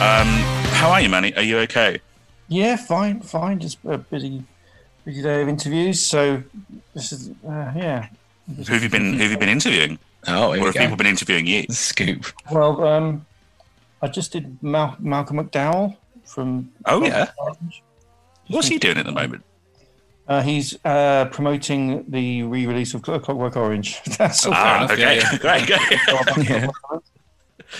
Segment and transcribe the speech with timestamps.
[0.00, 0.28] Um,
[0.78, 1.34] how are you, Manny?
[1.34, 2.00] Are you okay?
[2.46, 3.58] Yeah, fine, fine.
[3.58, 4.44] Just a busy,
[5.04, 6.00] busy day of interviews.
[6.00, 6.40] So
[6.94, 8.08] this is, uh, yeah.
[8.46, 9.14] Who have you been?
[9.14, 9.98] Who have you been interviewing?
[10.28, 10.80] Oh, here or we have go.
[10.80, 11.64] people been interviewing you?
[11.70, 12.26] Scoop.
[12.52, 13.26] Well, um,
[14.00, 16.70] I just did Mal- Malcolm McDowell from.
[16.86, 17.32] Oh yeah.
[17.36, 17.82] Orange.
[18.46, 19.42] What's he doing at the moment?
[20.28, 24.00] Uh, he's uh, promoting the re-release of Clockwork Orange.
[24.18, 24.52] That's all.
[24.54, 26.70] Ah, enough, okay, yeah, great, great.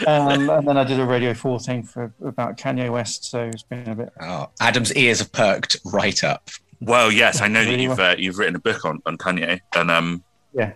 [0.02, 0.08] Yeah.
[0.26, 3.24] um, and then I did a Radio Four thing for about Kanye West.
[3.24, 4.12] So it's been a bit.
[4.20, 6.50] Oh, Adam's ears have perked right up.
[6.80, 9.90] Well, yes, I know that you've uh, you've written a book on, on Kanye, and
[9.90, 10.22] um,
[10.54, 10.72] Yeah.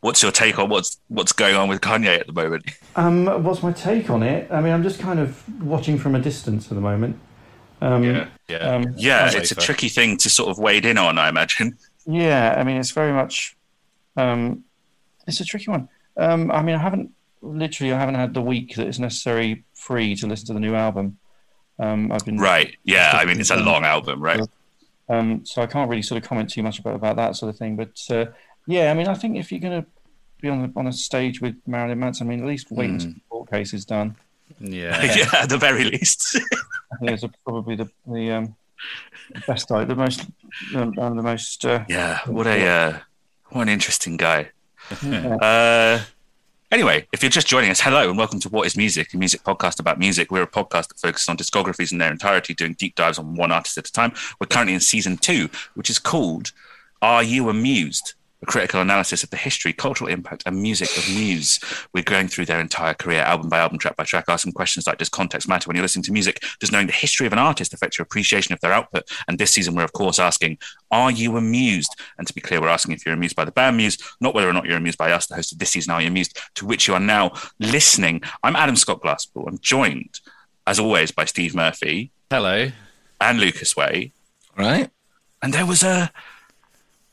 [0.00, 2.64] what's your take on what's what's going on with Kanye at the moment?
[2.96, 4.50] Um, what's my take on it?
[4.50, 7.18] I mean, I'm just kind of watching from a distance at the moment.
[7.80, 8.04] Um,
[8.48, 9.28] yeah, Um, yeah.
[9.30, 11.76] sounds It's a tricky thing to sort of wade in on, I imagine.
[12.06, 13.56] Yeah, I mean, it's very much.
[14.16, 14.64] Um,
[15.26, 15.88] it's a tricky one.
[16.16, 17.10] Um, I mean, I haven't
[17.42, 20.74] literally, I haven't had the week that is necessary free to listen to the new
[20.74, 21.18] album.
[21.78, 22.76] Um, I've been Right?
[22.84, 23.12] Yeah.
[23.14, 24.40] I mean, it's a long album, right?
[25.08, 27.58] Um, so I can't really sort of comment too much about, about that sort of
[27.58, 27.76] thing.
[27.76, 28.26] But uh,
[28.66, 29.88] yeah, I mean, I think if you're going to
[30.40, 33.10] be on the, on a stage with Marilyn Manson, I mean, at least wait until
[33.10, 34.16] the court case is done.
[34.60, 35.02] Yeah.
[35.16, 36.36] yeah, at the very least.
[36.92, 38.56] I think it's probably the the um,
[39.46, 40.26] best, like, the most,
[40.74, 41.64] um, the most.
[41.64, 42.20] Uh, yeah.
[42.26, 42.98] What a uh,
[43.48, 44.50] what an interesting guy.
[45.02, 45.36] yeah.
[45.36, 46.02] Uh,
[46.72, 49.44] anyway, if you're just joining us, hello and welcome to What is Music, a music
[49.44, 50.30] podcast about music.
[50.30, 53.52] We're a podcast that focuses on discographies in their entirety, doing deep dives on one
[53.52, 54.12] artist at a time.
[54.40, 56.52] We're currently in season two, which is called
[57.02, 58.14] Are You Amused?
[58.42, 61.60] A critical analysis of the history, cultural impact, and music of Muse.
[61.94, 64.98] We're going through their entire career, album by album, track by track, asking questions like
[64.98, 66.42] Does context matter when you're listening to music?
[66.58, 69.08] Does knowing the history of an artist affect your appreciation of their output?
[69.28, 70.58] And this season, we're of course asking,
[70.90, 71.94] Are you amused?
[72.18, 74.48] And to be clear, we're asking if you're amused by the band Muse, not whether
[74.48, 76.36] or not you're amused by us, the host of this season, Are You Amused?
[76.56, 78.22] To which you are now listening.
[78.42, 79.46] I'm Adam Scott Glasspool.
[79.46, 80.18] I'm joined,
[80.66, 82.72] as always, by Steve Murphy Hello.
[83.20, 84.12] and Lucas Way.
[84.58, 84.90] Right.
[85.40, 86.10] And there was a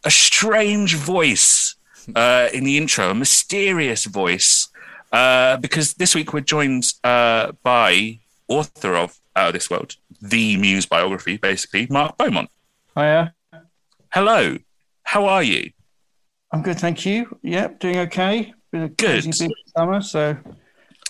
[0.04, 1.76] a strange voice
[2.16, 4.70] uh, in the intro, a mysterious voice,
[5.12, 10.58] uh, because this week we're joined uh, by author of Out of This World, the
[10.58, 12.50] Muse biography, basically, Mark Beaumont.
[12.96, 13.34] Hiya.
[14.12, 14.58] Hello,
[15.04, 15.72] how are you?
[16.52, 17.38] I'm good, thank you.
[17.44, 18.54] Yep, doing okay.
[18.72, 19.24] Been a Good.
[19.76, 20.38] summer, so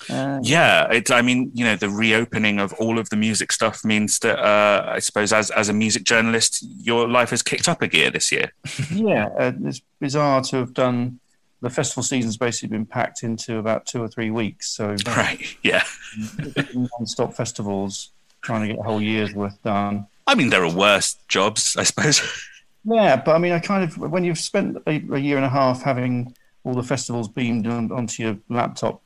[0.09, 3.83] uh, Yeah, it, I mean, you know, the reopening of all of the music stuff
[3.83, 7.81] means that uh, I suppose as as a music journalist, your life has kicked up
[7.81, 8.53] a gear this year.
[8.91, 11.19] yeah, uh, it's bizarre to have done.
[11.61, 15.57] The festival season's basically been packed into about two or three weeks, so Right?
[15.61, 15.83] Yeah.
[16.73, 18.11] non-stop festivals
[18.41, 20.07] trying to get a whole year's worth done.
[20.25, 22.21] I mean, there are worse jobs, I suppose.
[22.85, 25.49] Yeah, but I mean, I kind of when you've spent a, a year and a
[25.49, 29.01] half having all the festivals beamed on, onto your laptop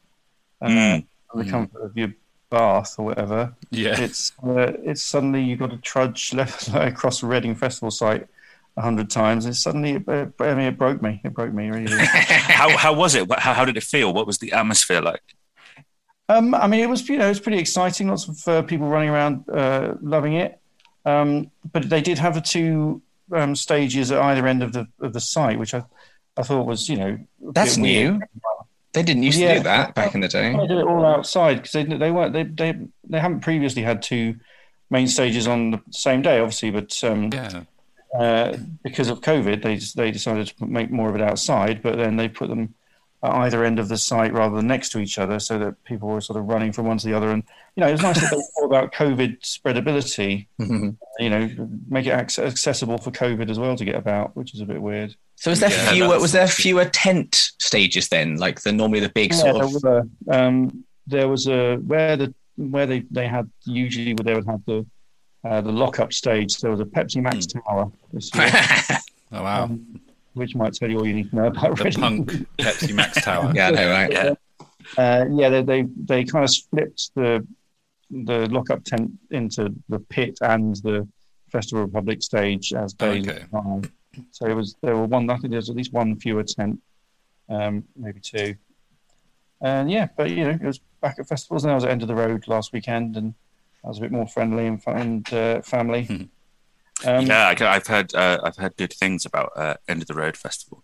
[0.64, 1.06] uh, Mm.
[1.34, 2.14] on the comfort of your
[2.50, 4.00] Bath or whatever, Yeah.
[4.00, 8.28] it's uh, it's suddenly you've got to trudge left across the Reading Festival site
[8.78, 9.46] a hundred times.
[9.46, 11.20] And suddenly, it, it, I mean, it broke me.
[11.24, 11.98] It broke me really.
[12.06, 13.28] how how was it?
[13.40, 14.14] How how did it feel?
[14.14, 15.22] What was the atmosphere like?
[16.30, 18.08] Um, I mean, it was you know it was pretty exciting.
[18.08, 20.60] Lots of uh, people running around, uh, loving it.
[21.06, 23.02] Um, but they did have the two
[23.32, 25.84] um, stages at either end of the of the site, which I
[26.38, 28.20] I thought was you know That's new.
[28.94, 30.56] They didn't used to do that back in the day.
[30.56, 32.78] They did it all outside because they they weren't they, they
[33.10, 34.36] they haven't previously had two
[34.90, 37.64] main stages on the same day, obviously, but um, Yeah.
[38.20, 41.98] uh, because of COVID, they just, they decided to make more of it outside, but
[41.98, 42.76] then they put them
[43.24, 46.10] at either end of the site rather than next to each other, so that people
[46.10, 47.32] were sort of running from one to the other.
[47.32, 47.42] And
[47.76, 50.46] you know, it was nice that they thought about COVID spreadability.
[50.62, 50.98] Mhm.
[51.20, 51.50] You know,
[51.88, 55.16] make it accessible for COVID as well to get about, which is a bit weird.
[55.36, 56.20] So was there Yeah, fewer?
[56.20, 58.38] Was there fewer tent stages then?
[58.38, 59.84] Like the normally the big sort there of.
[59.84, 64.48] were, um, there was a where the where they, they had usually where they would
[64.48, 64.86] have the
[65.44, 66.58] uh, the lock up stage.
[66.60, 68.50] There was a Pepsi Max Tower this year,
[69.34, 69.64] Oh wow.
[69.66, 70.00] um,
[70.34, 72.02] which might tell you all you need to know about the Reading.
[72.02, 73.52] punk Pepsi Max Tower.
[73.56, 74.12] yeah, I know, right?
[74.12, 74.34] Yeah.
[74.98, 77.46] Uh, yeah, they, they they kind of flipped the
[78.14, 81.08] the lockup tent into the pit and the
[81.52, 83.46] Festival Republic stage as days Okay.
[84.32, 85.30] So it was there were one.
[85.30, 86.80] I think there's at least one fewer tent,
[87.50, 88.56] um, maybe two.
[89.62, 92.04] And yeah, but you know, it was back at festivals, and I was at End
[92.04, 93.34] of the Road last weekend, and
[93.84, 96.06] I was a bit more friendly and, and uh, family.
[96.06, 96.30] Mhm.
[97.06, 100.14] Um, yeah, I, I've heard uh, I've heard good things about uh, End of the
[100.14, 100.84] Road Festival.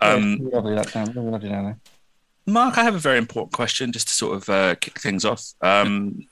[0.00, 1.78] Um, it's lovely that down, lovely down there.
[2.46, 5.44] Mark, I have a very important question just to sort of uh, kick things off
[5.60, 6.26] um,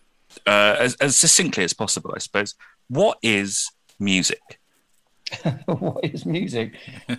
[0.46, 2.54] uh, as, as succinctly as possible, I suppose.
[2.88, 4.60] What is music?
[5.66, 6.74] what is music?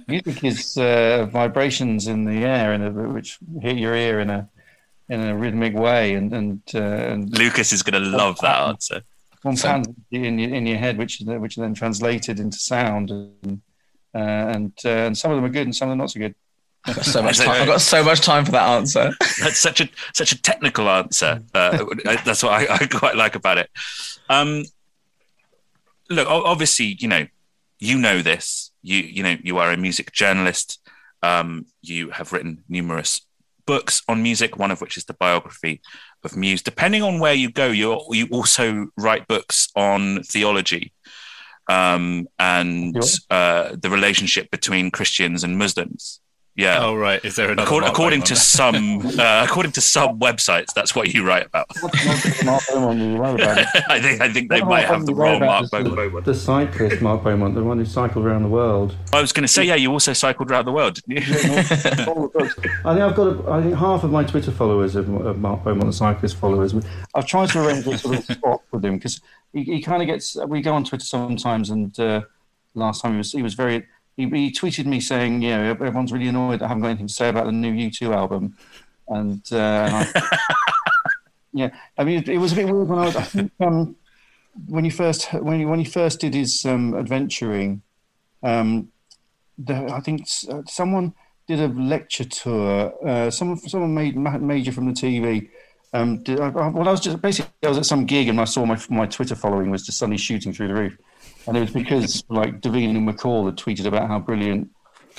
[0.07, 4.49] music is uh, vibrations in the air, in a, which hit your ear in a
[5.09, 9.01] in a rhythmic way, and and uh, and Lucas is going to love that answer.
[9.55, 13.61] So- in your in your head, which which are then translated into sound, and
[14.13, 16.19] uh, and uh, and some of them are good, and some of them not so
[16.19, 16.35] good.
[16.85, 17.49] I've got so much time.
[17.49, 19.11] I've got so much time for that answer.
[19.41, 21.41] That's such a such a technical answer.
[21.53, 21.85] Uh,
[22.25, 23.69] that's what I, I quite like about it.
[24.29, 24.63] Um,
[26.09, 27.27] look, obviously, you know,
[27.79, 28.71] you know this.
[28.81, 30.79] You you know, you are a music journalist.
[31.21, 33.21] Um, you have written numerous
[33.65, 34.57] books on music.
[34.57, 35.81] One of which is the biography
[36.23, 36.61] of Muse.
[36.61, 40.93] Depending on where you go, you you also write books on theology.
[41.67, 42.97] Um, and
[43.29, 46.19] uh, the relationship between Christians and Muslims.
[46.59, 46.79] Yeah.
[46.81, 47.23] Oh right.
[47.23, 47.65] Is there another?
[47.65, 51.69] According, according to some, uh, according to some websites, that's what you write about.
[52.43, 53.39] Mark Beaumont, you're about.
[53.89, 55.71] I think I think they Mark might have the wrong Mark.
[55.71, 56.25] Beaumont.
[56.25, 58.93] The cyclist, Mark Beaumont, the one who cycled around the world.
[59.13, 61.33] I was going to say, yeah, you also cycled around the world, didn't you?
[62.07, 62.55] all the books.
[62.83, 63.27] I think I've got.
[63.27, 66.75] A, I think half of my Twitter followers are, are Mark Beaumont, the cyclist followers.
[67.15, 69.21] I've tried to arrange a sort of swap with him because
[69.53, 70.35] he, he kind of gets.
[70.35, 72.23] We go on Twitter sometimes, and uh,
[72.73, 73.87] last time he was he was very.
[74.19, 77.07] He, he tweeted me saying, you know, everyone's really annoyed that I haven't got anything
[77.07, 78.57] to say about the new U2 album,
[79.07, 80.03] and, uh,
[81.53, 83.15] yeah, I mean, it, it was a bit weird when I was.
[83.15, 83.95] I think um,
[84.67, 87.81] when he first when he, when he first did his um, adventuring,
[88.43, 88.89] um,
[89.57, 91.13] the, I think uh, someone
[91.47, 92.93] did a lecture tour.
[93.07, 95.49] Uh, someone someone made major from the TV.
[95.93, 98.45] Um, did, I- well, I was just basically I was at some gig and I
[98.45, 100.97] saw my my Twitter following was just suddenly shooting through the roof,
[101.49, 104.69] and it was because like Davina and McCall had tweeted about how brilliant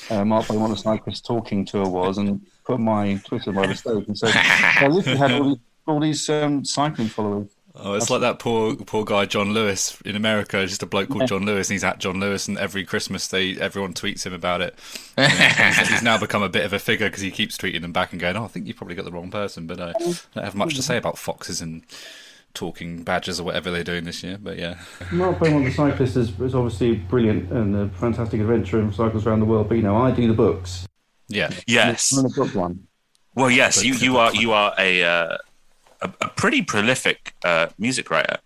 [0.09, 4.17] uh, Mark Beaumont the Cyclist talking tour was, and put my Twitter by mistake, and
[4.17, 7.49] so I literally had all these, all these um, cycling followers.
[7.75, 10.67] Oh, it's like that poor poor guy John Lewis in America.
[10.67, 13.57] Just a bloke called John Lewis, and he's at John Lewis, and every Christmas they
[13.59, 14.79] everyone tweets him about it.
[15.17, 18.13] He's, he's now become a bit of a figure because he keeps tweeting them back
[18.13, 20.45] and going, "Oh, I think you probably got the wrong person." But uh, I don't
[20.45, 21.83] have much to say about foxes and
[22.55, 24.39] talking badgers or whatever they're doing this year.
[24.41, 24.79] But yeah,
[25.13, 29.41] Mark Beaumont the Cyclist is, is obviously brilliant and a fantastic adventurer and cycles around
[29.41, 29.69] the world.
[29.69, 30.87] But you know, I do the books.
[31.29, 32.17] yeah, yes.
[32.17, 32.87] I'm the book one.
[33.35, 35.37] Well, yes, But- you, you are you are a uh,
[36.03, 38.39] a, a pretty prolific uh, music writer,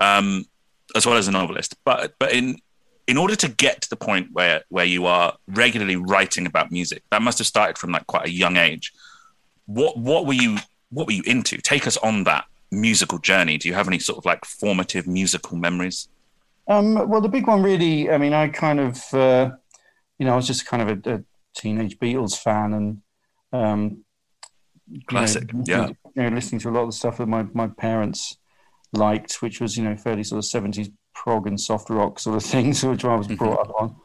[0.00, 0.44] um,
[0.96, 1.76] as well as a novelist.
[1.84, 2.58] But but in
[3.06, 7.02] in order to get to the point where where you are regularly writing about music,
[7.10, 8.92] that must have started from like quite a young age.
[9.66, 10.56] What what were you
[10.90, 11.58] what were you into?
[11.58, 13.58] Take us on that musical journey.
[13.58, 16.08] Do you have any sort of like formative musical memories?
[16.68, 19.50] Um, well, the big one really, I mean, I kind of, uh,
[20.18, 23.02] you know, I was just kind of a, a teenage Beatles fan and,
[23.52, 24.04] um,
[24.90, 25.88] you know, Classic, yeah.
[26.14, 28.38] you know, listening to a lot of the stuff that my, my parents
[28.92, 32.42] liked, which was, you know, fairly sort of 70s prog and soft rock sort of
[32.50, 33.96] things, which I was brought up on.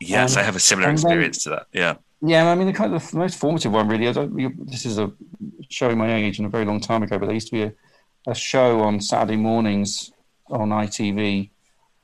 [0.00, 1.66] Yes, Um, I have a similar and then- experience to that.
[1.72, 1.94] Yeah.
[2.20, 4.08] Yeah, I mean, the kind of the most formative one really.
[4.08, 5.12] I don't, you, this is a
[5.70, 7.72] showing my age and a very long time ago, but there used to be a,
[8.28, 10.12] a show on Saturday mornings
[10.48, 11.50] on ITV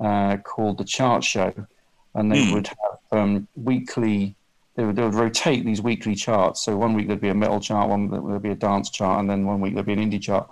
[0.00, 1.52] uh, called The Chart Show,
[2.14, 2.52] and they Hmm.
[2.52, 4.36] would have um, weekly.
[4.76, 6.64] They would, they would rotate these weekly charts.
[6.64, 9.30] So one week there'd be a metal chart, one there'd be a dance chart, and
[9.30, 10.48] then one week there'd be an indie chart.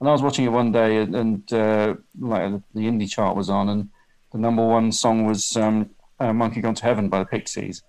[0.00, 3.50] And I was watching it one day, and, and uh, like the indie chart was
[3.50, 3.90] on, and
[4.32, 5.90] the number one song was um,
[6.20, 7.82] uh, "Monkey Gone to Heaven" by the Pixies,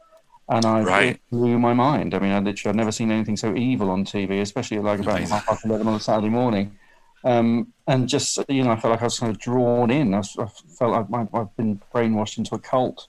[0.49, 1.09] and I Right.
[1.09, 2.13] it blew my mind.
[2.13, 4.99] I mean, I literally I've never seen anything so evil on TV, especially at like
[4.99, 6.77] about half past eleven on a Saturday morning.
[7.23, 10.13] Um, and just you know, I felt like I was kind of drawn in.
[10.13, 13.07] I, was, I felt like my, I've been brainwashed into a cult.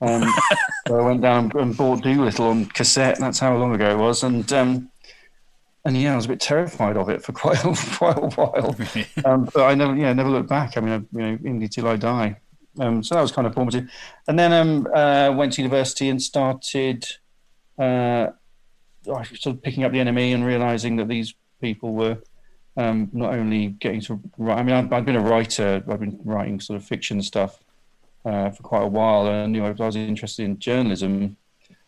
[0.00, 0.22] Um,
[0.88, 3.18] so I went down and bought Doolittle on cassette.
[3.18, 4.90] That's how long ago it was, and um,
[5.84, 8.76] and yeah, I was a bit terrified of it for quite a, quite a while.
[9.24, 10.76] um, but I never, yeah, never looked back.
[10.76, 12.40] I mean, I, you know, indie till I die.
[12.80, 13.88] Um, so that was kind of formative.
[14.26, 17.04] And then um, uh, went to university and started
[17.78, 18.28] uh,
[19.04, 22.18] sort of picking up the NME and realizing that these people were
[22.76, 24.58] um, not only getting to write.
[24.58, 25.82] I mean, I've, I've been a writer.
[25.88, 27.58] I've been writing sort of fiction stuff
[28.24, 31.36] uh, for quite a while, and I knew I was interested in journalism.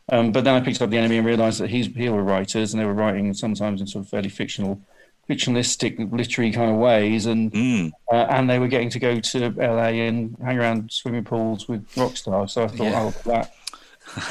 [0.08, 2.72] Um, but then I picked up the NME and realised that he's he were writers,
[2.72, 4.80] and they were writing sometimes in sort of fairly fictional,
[5.28, 7.90] fictionalistic, literary kind of ways, and Mm.
[8.12, 11.84] uh, and they were getting to go to LA and hang around swimming pools with
[11.96, 12.52] rock stars.
[12.52, 13.00] So I thought, Yeah.
[13.02, 13.52] oh, that.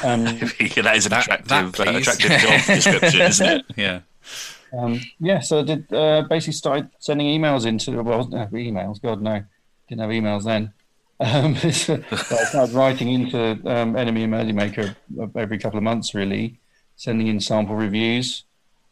[0.02, 3.64] Um, Yeah, that is an attractive, that, uh, attractive job description, isn't it?
[3.76, 4.00] Yeah.
[4.76, 9.00] Um, yeah, so I did uh, basically started sending emails into well, no, emails.
[9.00, 9.42] God no,
[9.88, 10.72] didn't have emails then.
[11.18, 14.96] Um, so I started writing into um, NME and Melody Maker
[15.34, 16.58] every couple of months, really,
[16.96, 18.44] sending in sample reviews.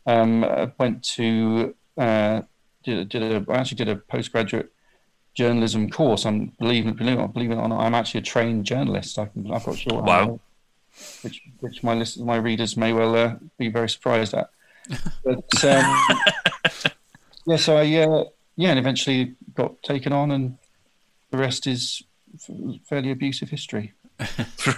[0.06, 2.42] Um, I went to uh,
[2.84, 4.72] did, did a, I actually did a postgraduate
[5.34, 6.24] journalism course.
[6.24, 9.18] I'm believe it, believe it, believe it or not, I'm actually a trained journalist.
[9.18, 10.40] I can, I've got short Wow.
[11.22, 14.50] which which my list, my readers may well uh, be very surprised at.
[15.24, 16.06] But um,
[17.46, 18.24] yeah, so I uh,
[18.56, 20.58] yeah, and eventually got taken on, and
[21.30, 22.02] the rest is
[22.88, 23.92] fairly abusive history.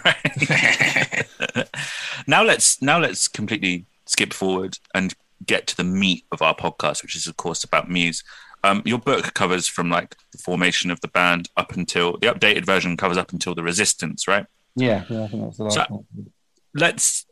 [0.04, 1.26] Right.
[2.26, 7.02] now let's now let's completely skip forward and get to the meat of our podcast,
[7.02, 8.24] which is of course about Muse.
[8.64, 12.64] Um, your book covers from like the formation of the band up until the updated
[12.64, 14.46] version covers up until the Resistance, right?
[14.74, 16.30] Yeah, yeah I think that's the last So- one.
[16.76, 17.26] Let's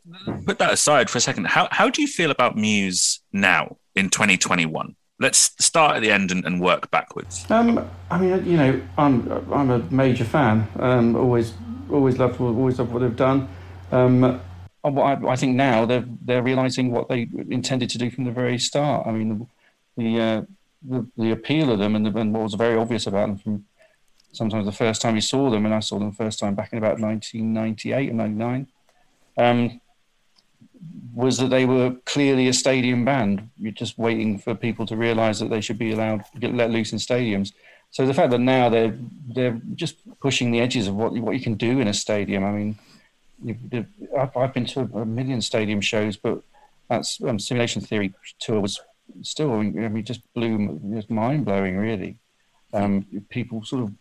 [0.45, 1.47] put that aside for a second.
[1.47, 4.95] How how do you feel about Muse now in 2021?
[5.19, 7.49] Let's start at the end and, and work backwards.
[7.49, 10.67] Um, I mean, you know, I'm I'm a major fan.
[10.79, 11.53] Um, always
[11.91, 13.47] always loved always loved what they've done.
[13.91, 14.41] Um,
[14.83, 18.57] I, I think now they're they're realizing what they intended to do from the very
[18.57, 19.07] start.
[19.07, 19.47] I mean, the
[19.97, 20.41] the, uh,
[20.81, 23.65] the, the appeal of them and, the, and what was very obvious about them from
[24.33, 26.73] sometimes the first time you saw them, and I saw them the first time back
[26.73, 28.67] in about 1998 or 99,
[29.37, 29.81] um,
[31.13, 33.49] was that they were clearly a stadium band.
[33.57, 36.71] You're just waiting for people to realise that they should be allowed to get let
[36.71, 37.53] loose in stadiums.
[37.91, 38.97] So the fact that now they're
[39.33, 42.43] they're just pushing the edges of what what you can do in a stadium.
[42.43, 42.77] I mean,
[44.17, 46.41] I've, I've been to a million stadium shows, but
[46.89, 48.81] that's um, Simulation Theory tour was
[49.21, 52.17] still I mean just blew just mind blowing really.
[52.73, 53.91] Um, people sort of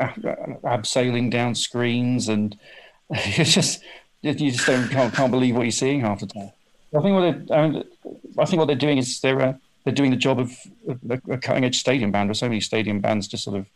[0.00, 2.56] ab- abseiling down screens and
[3.10, 3.82] it's just
[4.26, 6.50] you just don't can't, can't believe what you're seeing half the time.
[6.96, 7.84] I think what they're, I, mean,
[8.38, 9.54] I think what they're doing is they're uh,
[9.84, 10.56] they're doing the job of
[11.08, 12.28] a, cutting edge stadium band.
[12.28, 13.66] Where so many stadium bands just sort of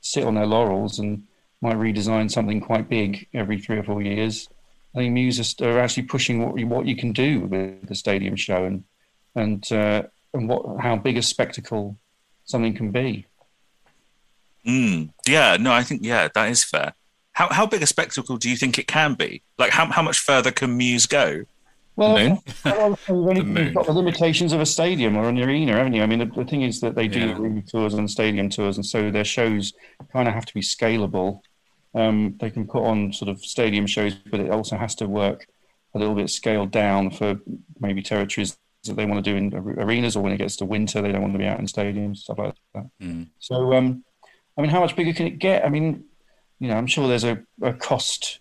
[0.00, 1.24] sit on their laurels and
[1.60, 4.48] might redesign something quite big every three or four years.
[4.94, 8.36] I think Muse are actually pushing what you, what you can do with the stadium
[8.36, 8.84] show and
[9.34, 10.02] and uh,
[10.34, 11.96] and what how big a spectacle
[12.44, 13.26] something can be.
[14.66, 16.94] Mm, yeah, no, I think yeah, that is fair.
[17.32, 19.42] How how big a spectacle do you think it can be?
[19.58, 21.44] Like how how much further can Muse go?
[21.96, 22.38] Well, moon?
[22.64, 23.56] you've only- The moon.
[23.66, 26.02] you've got the limitations of a stadium or an arena, haven't you?
[26.02, 27.36] I mean, the, the thing is that they do Yeah.
[27.38, 29.72] arena tours and stadium tours, and so their shows
[30.12, 31.40] kind of have to be scalable.
[31.94, 35.46] Um, they can put on sort of stadium shows, but it also has to work
[35.94, 37.38] a little bit scaled down for
[37.80, 41.02] maybe territories that they want to do in arenas, or when it gets to winter,
[41.02, 42.86] they don't want to be out in stadiums, stuff like that.
[43.02, 43.26] Mm.
[43.40, 44.04] So, um,
[44.56, 45.66] I mean, how much bigger can it get?
[45.66, 46.04] I mean,
[46.60, 48.38] you know, I'm sure there's a, a cost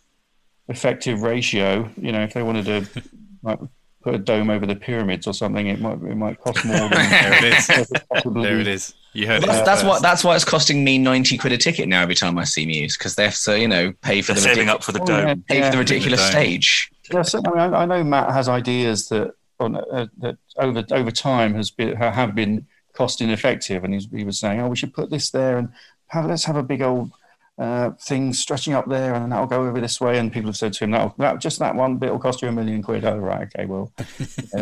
[0.68, 1.90] effective ratio.
[1.98, 3.04] You know, if they wanted to
[3.44, 3.60] like,
[4.04, 6.90] put a dome over the pyramids or something, it might it might cost more than
[6.92, 7.92] There it is.
[8.14, 8.44] possibly.
[8.44, 8.94] There it is.
[9.14, 9.66] You heard That's, it.
[9.66, 9.86] that's first.
[9.90, 12.66] what that's why it's costing me ninety quid a ticket now every time I see
[12.66, 14.92] Muse because they have to you know pay for They're the saving ridic- up for
[14.92, 15.28] the Oh, dome.
[15.28, 16.32] yeah, pay for the ridiculous dome.
[16.32, 16.92] stage.
[17.12, 20.84] Yeah, so, I, mean, I, I know Matt has ideas that on uh, that over
[20.92, 24.76] over time has been have been cost ineffective, and he's, he was saying, "Oh, we
[24.76, 25.70] should put this there, and
[26.08, 27.12] have, let's have a big old
[27.60, 30.74] uh, thing stretching up there, and that'll go over this way." And people have said
[30.74, 33.18] to him, "That that just that one bit will cost you a million quid." Oh,
[33.18, 34.06] right, okay, well, yeah,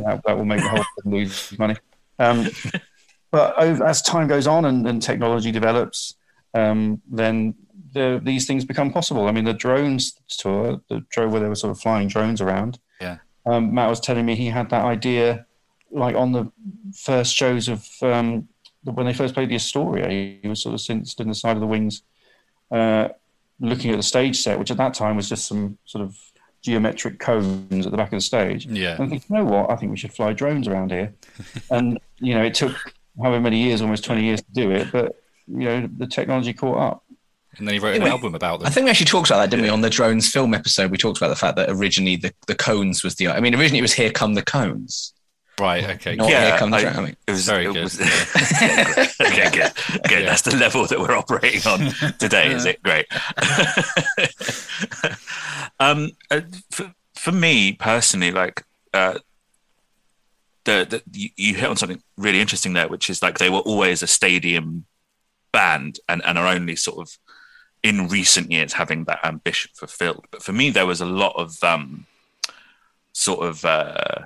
[0.01, 1.75] that, that will make the whole thing lose money.
[2.19, 2.47] Um,
[3.31, 6.15] but over, as time goes on and, and technology develops,
[6.53, 7.55] um, then
[7.93, 9.27] the, these things become possible.
[9.27, 12.79] I mean, the drones tour, the drone where they were sort of flying drones around.
[13.01, 13.17] Yeah.
[13.45, 15.45] Um, Matt was telling me he had that idea,
[15.91, 16.51] like on the
[16.95, 18.47] first shows of um,
[18.83, 20.09] when they first played the Astoria.
[20.09, 22.03] He was sort of stood in the side of the wings,
[22.71, 23.09] uh,
[23.59, 26.17] looking at the stage set, which at that time was just some sort of
[26.61, 28.65] geometric cones at the back of the stage.
[28.65, 28.97] Yeah.
[28.99, 29.71] And think, you know what?
[29.71, 31.13] I think we should fly drones around here.
[31.71, 35.15] and you know, it took however many years, almost twenty years to do it, but
[35.47, 37.03] you know, the technology caught up.
[37.57, 38.67] And then he wrote an album about them.
[38.67, 40.91] I think we actually talked about that, didn't we, on the drones film episode?
[40.91, 43.29] We talked about the fact that originally the, the cones was the.
[43.29, 45.13] I mean, originally it was "Here Come the Cones."
[45.59, 45.83] Right.
[45.95, 46.15] Okay.
[46.15, 47.83] Not Yeah, "Here Come I- Drones." I It was Very it good.
[47.83, 47.99] was-
[49.21, 49.71] okay, good.
[50.07, 50.27] Good.
[50.27, 52.51] That's the level that we're operating on today.
[52.53, 53.07] Is it great?
[55.79, 59.17] um, uh, for, for me personally, like uh,
[60.65, 63.59] the, the you, you hit on something really interesting there, which is like they were
[63.59, 64.85] always a stadium
[65.51, 67.17] band and, and are only sort of
[67.83, 70.25] in recent years having that ambition fulfilled.
[70.31, 72.05] But for me, there was a lot of um,
[73.13, 74.25] sort of uh,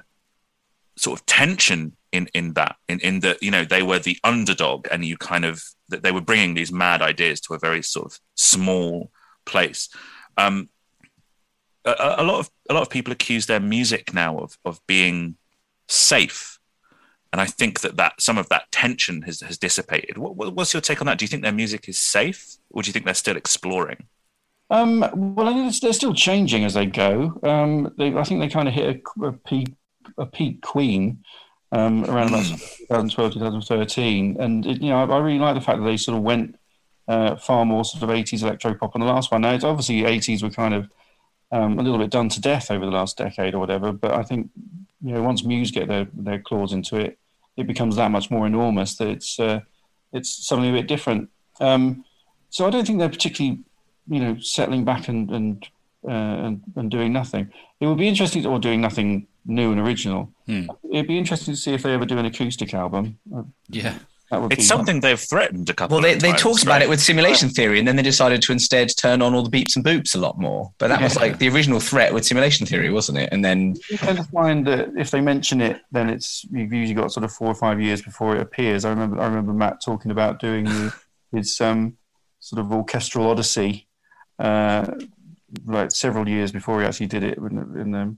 [0.98, 4.88] sort of tension in in that in in that you know they were the underdog
[4.92, 8.06] and you kind of that they were bringing these mad ideas to a very sort
[8.12, 9.12] of small
[9.46, 9.90] place.
[10.38, 10.70] Um
[11.86, 15.36] a, a lot of a lot of people accuse their music now of of being
[15.88, 16.58] safe.
[17.34, 20.18] And i think that that some of that tension has has dissipated.
[20.18, 21.18] What, what- what's your take on that?
[21.18, 24.08] Do you think their music is safe or do you think they're still exploring?
[24.70, 25.06] Um,
[25.36, 27.38] well, they're still changing as they go.
[27.44, 29.74] Um, they, I think they kind of hit a, a peak,
[30.18, 31.24] a peak Queen
[31.72, 35.80] um, around about 2012, 2013, and it, you know, I, I really like the fact
[35.80, 36.58] that they sort of went
[37.08, 39.42] uh, far more sort of 80s electro pop on the last one.
[39.42, 40.90] Now, it's obviously 80s were kind of
[41.52, 44.24] um, a little bit done to death over the last decade or whatever, but I
[44.24, 44.50] think
[45.04, 47.18] you know once Muse get their their claws into it,
[47.58, 49.62] it becomes that much more enormous that it's uh,
[50.14, 51.30] it's something a bit different.
[51.60, 52.06] Um,
[52.50, 53.60] so I don't think they're particularly
[54.08, 55.68] you know, settling back and and,
[56.08, 57.52] uh, and and doing nothing.
[57.80, 60.32] It would be interesting, or doing nothing new and original.
[60.46, 60.68] Hmm.
[60.92, 63.20] It'd be interesting to see if they ever do an acoustic album.
[63.70, 63.98] Yeah.
[64.34, 66.88] It's be something they've threatened a couple well, they, of they times, talked about it
[66.88, 69.84] with simulation theory, and then they decided to instead turn on all the beeps and
[69.84, 70.72] boops a lot more.
[70.78, 73.28] But that was like the original threat with simulation theory, wasn't it?
[73.34, 76.94] And then You tend to find that if they mention it, then it's you've usually
[76.94, 78.86] got sort of four or five years before it appears.
[78.86, 80.94] I remember I remember Matt talking about doing the,
[81.34, 81.98] his um,
[82.40, 83.90] sort of orchestral odyssey,
[84.40, 84.90] uh,
[85.66, 87.38] like several years before he actually did it.
[87.38, 88.16] In, the- in the,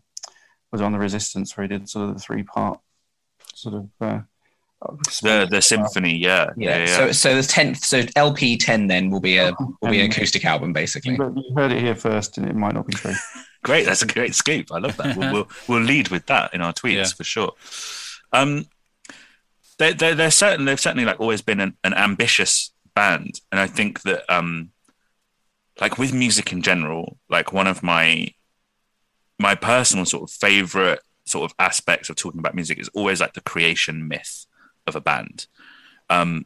[0.73, 2.79] was on the Resistance where he did sort of the three part
[3.53, 3.89] sort of.
[4.01, 4.21] Uh,
[5.21, 6.97] the the symphony yeah yeah, yeah, yeah.
[6.97, 10.43] so so the tenth, so LP ten then will be a will be an acoustic
[10.43, 11.13] album basically.
[11.13, 13.13] you you heard it here first, and it might not be true.
[13.63, 14.73] Great, that's a great scoop.
[14.73, 15.15] I love that.
[15.15, 17.05] We'll, we'll, we'll lead with that in our tweets Yeah.
[17.05, 17.53] for sure.
[18.33, 18.65] Um,
[19.77, 23.67] they they they're certainly they've certainly like always been an, an ambitious band, and I
[23.67, 24.71] think that um,
[25.79, 28.33] like with music in general, like one of my
[29.39, 33.33] my personal sort of favorite sort of aspects of talking about music is always like
[33.33, 34.45] the creation myth
[34.87, 35.47] of a band.
[36.09, 36.45] Um,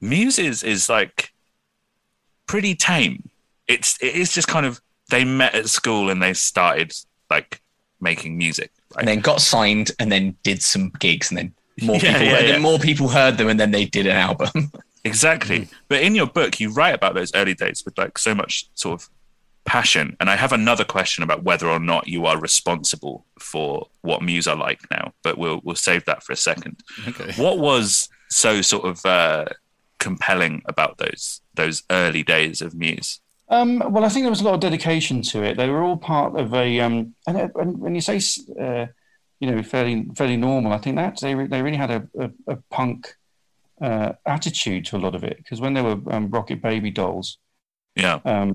[0.00, 1.32] Muse is is like
[2.46, 3.30] pretty tame.
[3.68, 6.94] It's it is just kind of they met at school and they started
[7.30, 7.60] like
[8.00, 8.72] making music.
[8.94, 9.00] Right?
[9.00, 12.36] and then got signed and then did some gigs and then more Yeah, people yeah,
[12.38, 12.58] and then yeah.
[12.58, 14.72] more people heard them and then they did an album.
[15.04, 15.66] Exactly.
[15.88, 19.02] But in your book, you write about those early days with like so much sort
[19.02, 19.10] of
[19.64, 20.16] passion.
[20.20, 24.46] And I have another question about whether or not you are responsible for what Muse
[24.46, 26.80] are like now, but we'll we'll save that for a second.
[27.08, 27.32] Okay.
[27.42, 29.44] What was so sort of uh,
[29.98, 33.20] compelling about those those early days of Muse?
[33.48, 35.58] Um, well, I think there was a lot of dedication to it.
[35.58, 38.18] They were all part of a, um, and, and when you say,
[38.58, 38.86] uh,
[39.40, 42.30] you know, fairly fairly normal, I think that they re- they really had a, a,
[42.46, 43.14] a punk
[43.80, 45.36] uh, attitude to a lot of it.
[45.36, 47.36] Because when they were um, Rocket Baby Dolls,
[47.94, 48.20] Yeah.
[48.24, 48.54] um,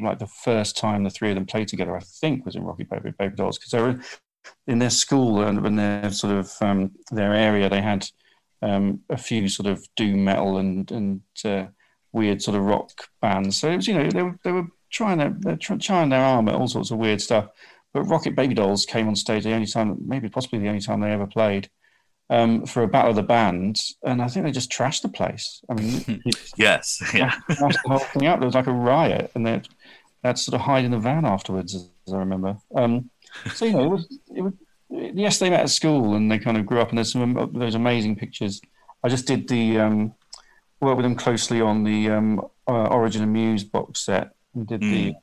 [0.00, 2.88] like the first time the three of them played together, I think was in Rocket
[2.88, 4.00] Baby Dolls, because they were
[4.66, 8.06] in their school and in their sort of um, their area, they had
[8.62, 11.66] um, a few sort of doom metal and and uh,
[12.12, 13.56] weird sort of rock bands.
[13.56, 16.24] So it was, you know, they were they were trying their they're try- trying their
[16.24, 17.48] arm at all sorts of weird stuff.
[17.92, 21.00] But Rocket Baby Dolls came on stage the only time, maybe possibly the only time
[21.00, 21.70] they ever played.
[22.28, 25.62] Um, for a battle of the bands, and I think they just trashed the place.
[25.70, 26.22] I mean,
[26.56, 27.00] Yes.
[27.14, 27.32] Yeah.
[27.46, 28.40] the whole thing up.
[28.40, 29.62] There was like a riot, and they
[30.24, 32.56] had sort of hide in the van afterwards, as I remember.
[32.74, 33.10] Um,
[33.54, 34.52] so you know, it was, it was.
[34.90, 36.88] Yes, they met at school, and they kind of grew up.
[36.88, 38.60] And there's some those amazing pictures.
[39.04, 40.14] I just did the um,
[40.80, 44.80] work with them closely on the um, uh, Origin of Muse box set, and did
[44.80, 45.14] the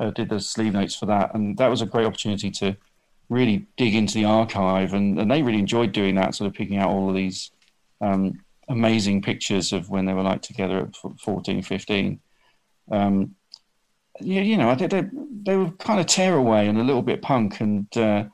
[0.00, 2.76] uh, did the sleeve notes for that, and that was a great opportunity to
[3.32, 6.76] really dig into the archive, and, and they really enjoyed doing that, sort of picking
[6.76, 7.50] out all of these
[8.00, 12.20] um, amazing pictures of when they were like together at f- 14, 15.
[12.90, 13.34] Um,
[14.20, 15.04] you, you know, think they,
[15.44, 18.24] they were kind of tearaway and a little bit punk, and uh,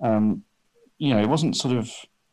[0.00, 0.44] um,
[0.98, 1.90] you know, it wasn't sort of,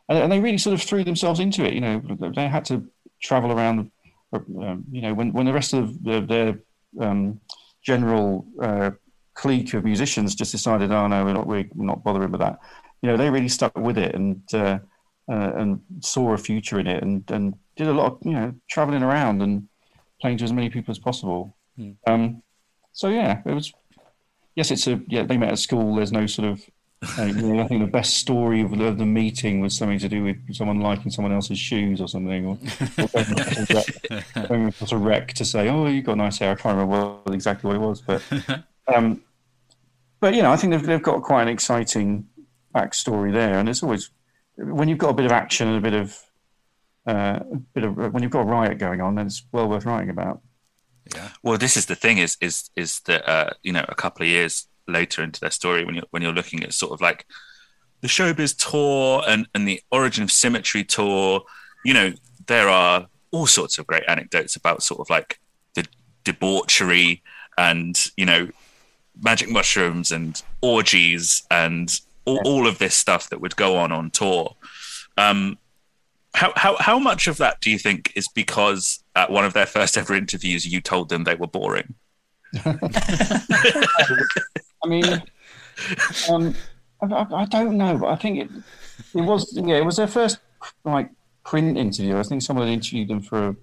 [0.08, 1.74] and they really sort of threw themselves into it.
[1.74, 2.02] You know,
[2.36, 2.88] they had to
[3.22, 3.92] travel around.
[4.34, 6.60] Um, you know, when when the rest of the, their
[7.06, 7.42] um,
[7.82, 8.92] general uh,
[9.34, 12.60] clique of musicians just decided, oh no, we're not we're not bothering with that.
[13.02, 14.80] You know, they really stuck with it and uh,
[15.30, 18.54] uh, and saw a future in it and and did a lot of you know
[18.70, 19.68] traveling around and
[20.20, 21.56] playing to as many people as possible.
[21.76, 21.92] Hmm.
[22.06, 22.44] Um,
[22.94, 23.74] so yeah, it was.
[24.56, 25.24] Yes, it's a yeah.
[25.24, 25.96] They met at school.
[25.96, 26.62] There's no sort of.
[27.18, 29.98] Uh, you know, I think the best story of the, of the meeting was something
[29.98, 32.60] to do with someone liking someone else's shoes or something, or,
[33.00, 36.56] or going across a wreck- a wreck to say, "Oh, you got nice hair." I
[36.56, 38.22] can't remember what, exactly what it was, but
[38.88, 39.22] um,
[40.20, 42.28] but you know, I think they've, they've got quite an exciting
[42.74, 44.12] backstory there, and it's always
[44.56, 46.18] when you've got a bit of action and a bit of
[47.08, 49.86] uh, a bit of when you've got a riot going on, then it's well worth
[49.86, 50.42] writing about.
[51.14, 51.30] Yeah.
[51.44, 54.30] Well, this is the thing is is is that uh, you know a couple of
[54.30, 57.26] years later into their story when you're when you're looking at sort of like
[58.02, 61.42] the showbiz tour and and the origin of symmetry tour,
[61.84, 62.14] you know
[62.48, 65.40] there are all sorts of great anecdotes about sort of like
[65.74, 65.86] the
[66.24, 67.24] debauchery
[67.58, 68.48] and you know
[69.22, 74.12] magic mushrooms and orgies and all, all of this stuff that would go on on
[74.12, 74.56] tour.
[75.18, 75.58] Um,
[76.34, 79.66] how, how how much of that do you think is because at one of their
[79.66, 81.94] first ever interviews you told them they were boring?
[82.66, 83.42] I
[84.88, 85.22] mean,
[86.30, 86.56] um,
[87.02, 88.50] I, I, I don't know, but I think it
[89.14, 90.40] it was yeah, it was their first
[90.86, 91.10] like
[91.44, 92.18] print interview.
[92.18, 93.56] I think someone had interviewed them for a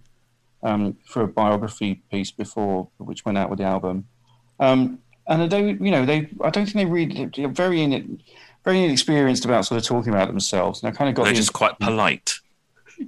[0.63, 4.09] um, for a biography piece before, which went out with the album.
[4.61, 8.21] Um, and they, you know, they I don't think they really they're very in
[8.65, 10.83] very inexperienced about sort of talking about themselves.
[10.83, 12.35] And I kind of got They're the just quite polite.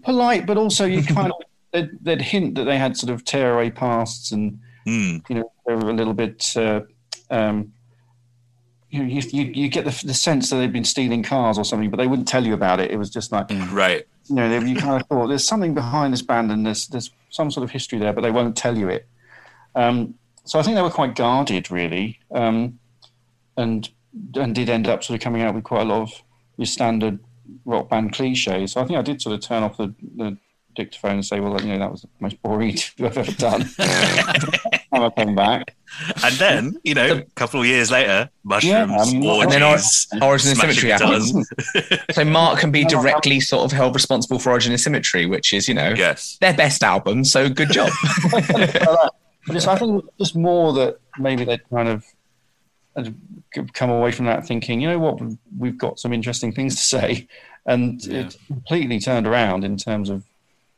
[0.04, 1.38] polite, but also you kind of
[1.72, 5.22] they'd, they'd hint that they had sort of tearaway pasts and Mm.
[5.28, 6.56] you know they were a little bit.
[6.56, 6.80] Uh,
[7.30, 7.70] um,
[8.88, 11.64] you, know, you, you you get the, the sense that they've been stealing cars or
[11.66, 12.90] something, but they wouldn't tell you about it.
[12.90, 14.06] It was just like Right.
[14.28, 17.10] you know they, you kind of thought there's something behind this band and there's there's
[17.28, 19.06] some sort of history there, but they won't tell you it.
[19.74, 20.14] Um,
[20.50, 22.80] so I think they were quite guarded, really, um,
[23.56, 23.88] and
[24.34, 26.10] and did end up sort of coming out with quite a lot of
[26.56, 27.20] your standard
[27.64, 28.72] rock band cliches.
[28.72, 30.36] So I think I did sort of turn off the, the
[30.74, 33.60] dictaphone and say, well, you know, that was the most boring interview I've ever done.
[33.78, 35.76] and I came back.
[36.24, 39.62] And then, you know, a couple of years later, mushrooms, I mean, orgies, and then
[39.62, 41.32] or- Origin of Symmetry happens.
[42.10, 45.68] So Mark can be directly sort of held responsible for Origin of Symmetry, which is,
[45.68, 46.36] you know, Yes.
[46.40, 47.24] their best album.
[47.24, 47.90] So good job.
[49.52, 52.04] Just, I think just more that maybe they kind of
[53.72, 55.20] come away from that thinking, you know what,
[55.58, 57.26] we've got some interesting things to say,
[57.66, 58.20] and Yeah.
[58.20, 60.24] it completely turned around in terms of,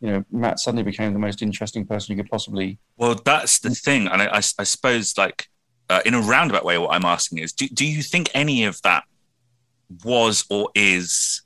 [0.01, 2.79] you know, Matt suddenly became the most interesting person you could possibly.
[2.97, 4.09] Well, that's the thing.
[4.09, 5.49] And I, I, I suppose, like,
[5.89, 8.81] uh, in a roundabout way, what I'm asking is do, do you think any of
[8.83, 9.05] that
[10.05, 11.43] was or is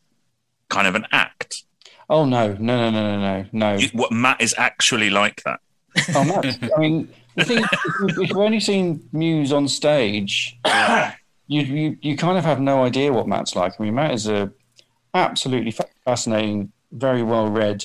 [0.69, 1.65] kind of an act?
[2.09, 3.77] Oh no, no, no, no, no, no, no.
[3.79, 5.61] You, what Matt is actually like that?
[6.15, 10.59] Oh, Matt, I mean, the thing, if you- if you've only seen Muse on stage,
[11.47, 13.75] you, you you kind of have no idea what Matt's like.
[13.79, 14.51] I mean, Matt is a
[15.15, 17.85] absolutely fascinating, very well read,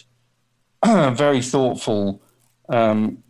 [0.85, 2.21] very thoughtful,
[2.69, 3.23] um,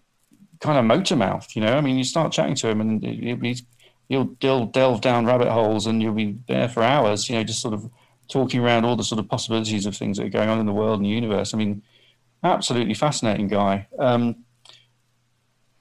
[0.60, 1.48] kind of motor mouth.
[1.56, 3.58] You know, I mean, you start chatting to him, and he'll be
[4.10, 7.30] he'll delve, delve down rabbit holes, and you'll be there for hours.
[7.30, 7.90] You know, just sort of
[8.30, 10.72] talking around all the sort of possibilities of things that are going on in the
[10.74, 11.54] world and the universe.
[11.54, 11.82] I mean,
[12.44, 13.88] absolutely fascinating guy.
[14.00, 14.38] Um,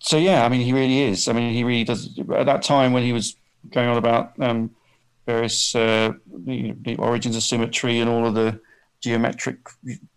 [0.01, 1.29] so yeah, I mean, he really is.
[1.29, 2.19] I mean, he really does.
[2.35, 3.37] At that time when he was
[3.71, 4.71] going on about um,
[5.27, 8.61] various uh, the, the origins of symmetry and all of the
[9.01, 9.59] geometric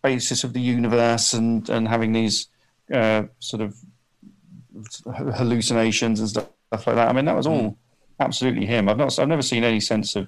[0.02, 2.48] basis of the universe, and and having these
[2.93, 3.76] uh, sort of
[5.36, 7.10] hallucinations and stuff like that.
[7.10, 7.78] I mean, that was all
[8.19, 8.89] absolutely him.
[8.89, 10.28] I've not, I've never seen any sense of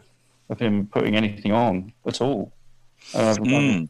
[0.49, 2.53] of him putting anything on at all.
[3.13, 3.87] Uh, Mm.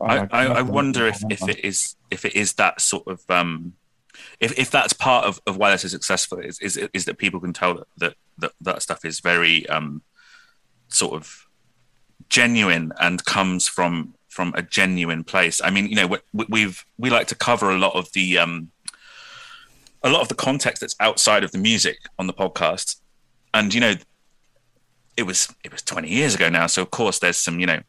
[0.00, 3.74] I, I, I wonder if, if it is if it is that sort of um,
[4.40, 7.40] if, if that's part of, of why they're so successful is, is is that people
[7.40, 10.02] can tell that that that, that stuff is very um,
[10.88, 11.46] sort of
[12.28, 15.60] genuine and comes from from a genuine place.
[15.62, 18.70] I mean, you know, we, we've we like to cover a lot of the um,
[20.02, 22.96] a lot of the context that's outside of the music on the podcast,
[23.52, 23.94] and you know,
[25.16, 27.80] it was it was twenty years ago now, so of course there's some you know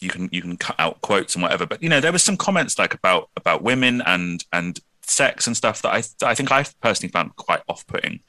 [0.00, 2.36] you can you can cut out quotes and whatever but you know there was some
[2.36, 6.64] comments like about about women and and sex and stuff that i i think i
[6.80, 8.20] personally found quite off-putting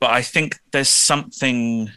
[0.00, 1.90] but i think there's something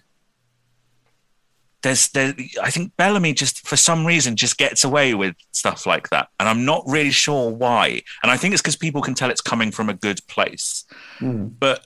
[1.81, 6.09] there's there I think Bellamy just for some reason just gets away with stuff like
[6.09, 6.29] that.
[6.39, 8.01] And I'm not really sure why.
[8.21, 10.85] And I think it's because people can tell it's coming from a good place.
[11.19, 11.53] Mm.
[11.59, 11.85] But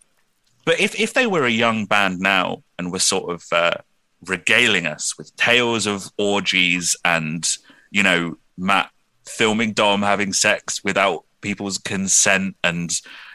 [0.66, 3.78] but if if they were a young band now and were sort of uh,
[4.26, 7.48] regaling us with tales of orgies and
[7.92, 8.90] you know Matt
[9.26, 12.90] filming Dom having sex without people's consent and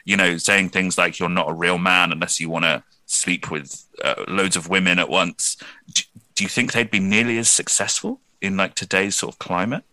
[0.04, 3.50] you know saying things like you're not a real man unless you want to sleep
[3.50, 5.56] with uh, loads of women at once.
[5.94, 6.02] Do,
[6.34, 9.84] do you think they'd be nearly as successful in like today's sort of climate?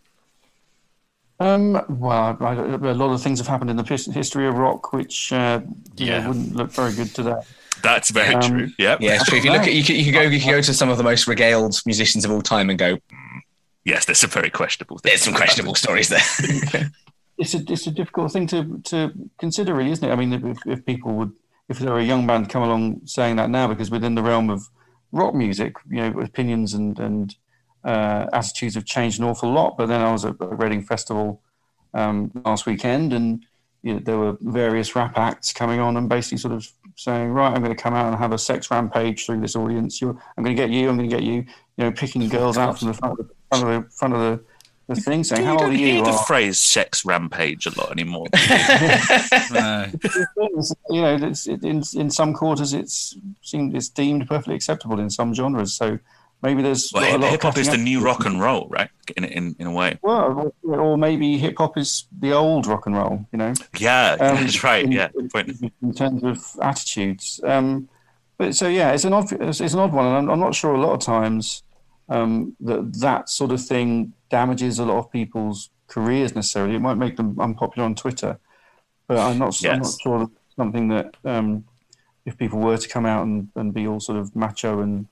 [1.39, 5.32] Um, well, I, a lot of things have happened in the history of rock, which
[5.32, 5.62] uh,
[5.95, 6.06] yeah.
[6.21, 6.27] Yeah.
[6.27, 7.36] wouldn't look very good today.
[7.84, 8.69] That's very Um, true.
[8.80, 9.01] Yep.
[9.01, 9.38] Yeah, it's true.
[9.38, 10.97] If you look at you could, you could go you could go to some of
[10.97, 12.97] the most regaled musicians of all time and go,
[13.86, 15.12] Yes, there's some very questionable things.
[15.12, 16.25] there's some questionable stories there.
[17.38, 20.12] It's a it's a difficult thing to to consider, really, isn't it?
[20.12, 21.34] I mean, if, if people would,
[21.69, 24.50] if there were a young band come along saying that now, because within the realm
[24.50, 24.69] of
[25.12, 27.36] rock music, you know, opinions and and
[27.84, 29.78] uh, attitudes have changed an awful lot.
[29.78, 31.41] But then I was at a Reading Festival
[31.93, 33.45] um, last weekend, and
[33.84, 37.54] you know, there were various rap acts coming on and basically sort of saying, right,
[37.54, 40.02] I'm going to come out and have a sex rampage through this audience.
[40.02, 40.89] You're, I'm going to get you.
[40.89, 41.45] I'm going to get you.
[41.78, 44.19] You know, picking girls out from the front of the front of the, front of
[44.19, 44.43] the,
[44.88, 45.86] the thing, saying, You how old don't are you?
[45.93, 48.28] hear the "Oh, phrase "sex rampage" a lot anymore.
[49.52, 49.86] No.
[50.89, 55.34] you know, it, in in some quarters it's seemed it's deemed perfectly acceptable in some
[55.34, 55.73] genres.
[55.73, 56.00] So
[56.41, 58.89] maybe there's Well, hip, hip hop is the cutting new rock and roll, right?
[59.15, 59.97] In in in a way.
[60.02, 63.26] Well, or or maybe hip hop is the old rock and roll.
[63.32, 64.84] You know, Yeah, Um, that's right.
[64.86, 65.50] in- Yeah, good point.
[65.82, 67.39] in terms of attitudes.
[67.43, 67.89] Um,
[68.38, 70.56] but so yeah, it's an odd it's, it's an odd one, and I'm, I'm not
[70.56, 71.63] sure a lot of times
[72.10, 76.76] um, that that sort of thing damages a lot of people's careers necessarily.
[76.76, 78.39] It might make them unpopular on Twitter,
[79.08, 81.65] but I'm not I'm not sure that something that um,
[82.26, 85.08] if people were to come out and, and be all sort of macho and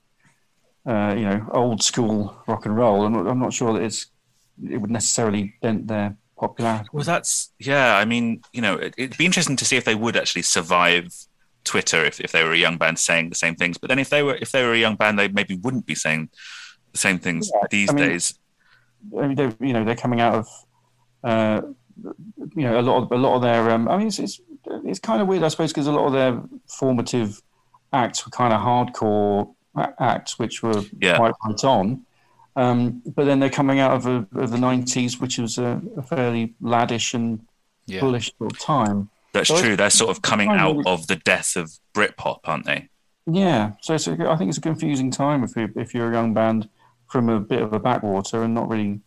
[0.86, 4.06] uh, you know old school rock and roll, I'm not, I'm not sure that it's
[4.70, 6.88] it would necessarily dent their popularity.
[6.92, 7.96] Well, that's yeah.
[7.96, 11.12] I mean, you know, it, it'd be interesting to see if they would actually survive
[11.64, 13.76] Twitter if, if they were a young band saying the same things.
[13.76, 15.94] But then if they were if they were a young band, they maybe wouldn't be
[15.94, 16.30] saying
[16.96, 18.38] same things Yeah, these I mean- days.
[19.16, 20.48] I mean, they're, you know, they're coming out of,
[21.22, 21.60] uh,
[22.56, 23.70] you know, a lot of a lot of their.
[23.70, 24.40] Um, I mean, it's it's,
[24.84, 27.40] it's kind of weird, I suppose, because a lot of their formative
[27.92, 29.54] acts were kind of hardcore
[30.00, 31.16] acts, which were Yeah.
[31.18, 32.04] quite right on.
[32.56, 36.02] Um, but then they're coming out of, a, of the '90s, which was a, a
[36.02, 37.40] fairly laddish and
[37.86, 38.00] Yeah.
[38.00, 39.10] bullish sort of time.
[39.32, 39.76] That's So true.
[39.76, 42.88] They're sort of coming I out really- of the death of Britpop, aren't they?
[43.26, 46.14] Yeah, so it's a, I think it's a confusing time if you if you're a
[46.14, 46.68] young band
[47.08, 49.00] from a bit of a backwater and not really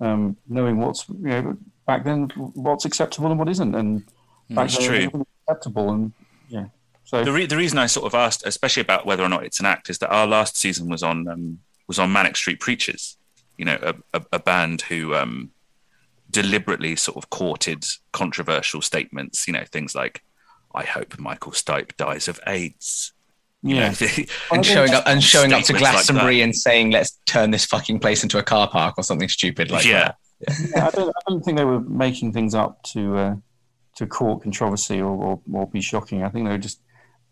[0.00, 1.56] um, knowing what's you know
[1.86, 4.04] back then what's acceptable and what isn't, and
[4.50, 5.24] back That's then true.
[5.48, 6.12] acceptable and
[6.48, 6.66] yeah.
[7.04, 9.60] So The, re- the reason I sort of asked, especially about whether or not it's
[9.60, 13.16] an act, is that our last season was on um, was on Manic Street Preachers.
[13.56, 15.50] You know, a, a, a band who um,
[16.30, 19.46] deliberately sort of courted controversial statements.
[19.46, 20.22] You know, things like,
[20.74, 23.12] "I hope Michael Stipe dies of AIDS."
[23.62, 23.94] You yeah,
[24.52, 27.64] and showing up and showing up to Statements like Glastonbury and saying, "Let's turn this
[27.64, 30.70] fucking place into a car park" or something stupid like yeah, that.
[30.70, 33.34] yeah, I, don't, I don't think they were making things up to uh,
[33.96, 36.22] to court controversy or, or, or be shocking.
[36.22, 36.80] I think they were just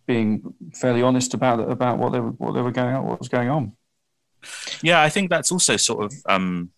[0.07, 0.43] being
[0.75, 3.49] fairly honest about about what they were what they were going on, what was going
[3.49, 3.77] on.
[4.83, 5.01] yeah.
[5.01, 6.13] I think that's also sort of.
[6.29, 6.71] Um,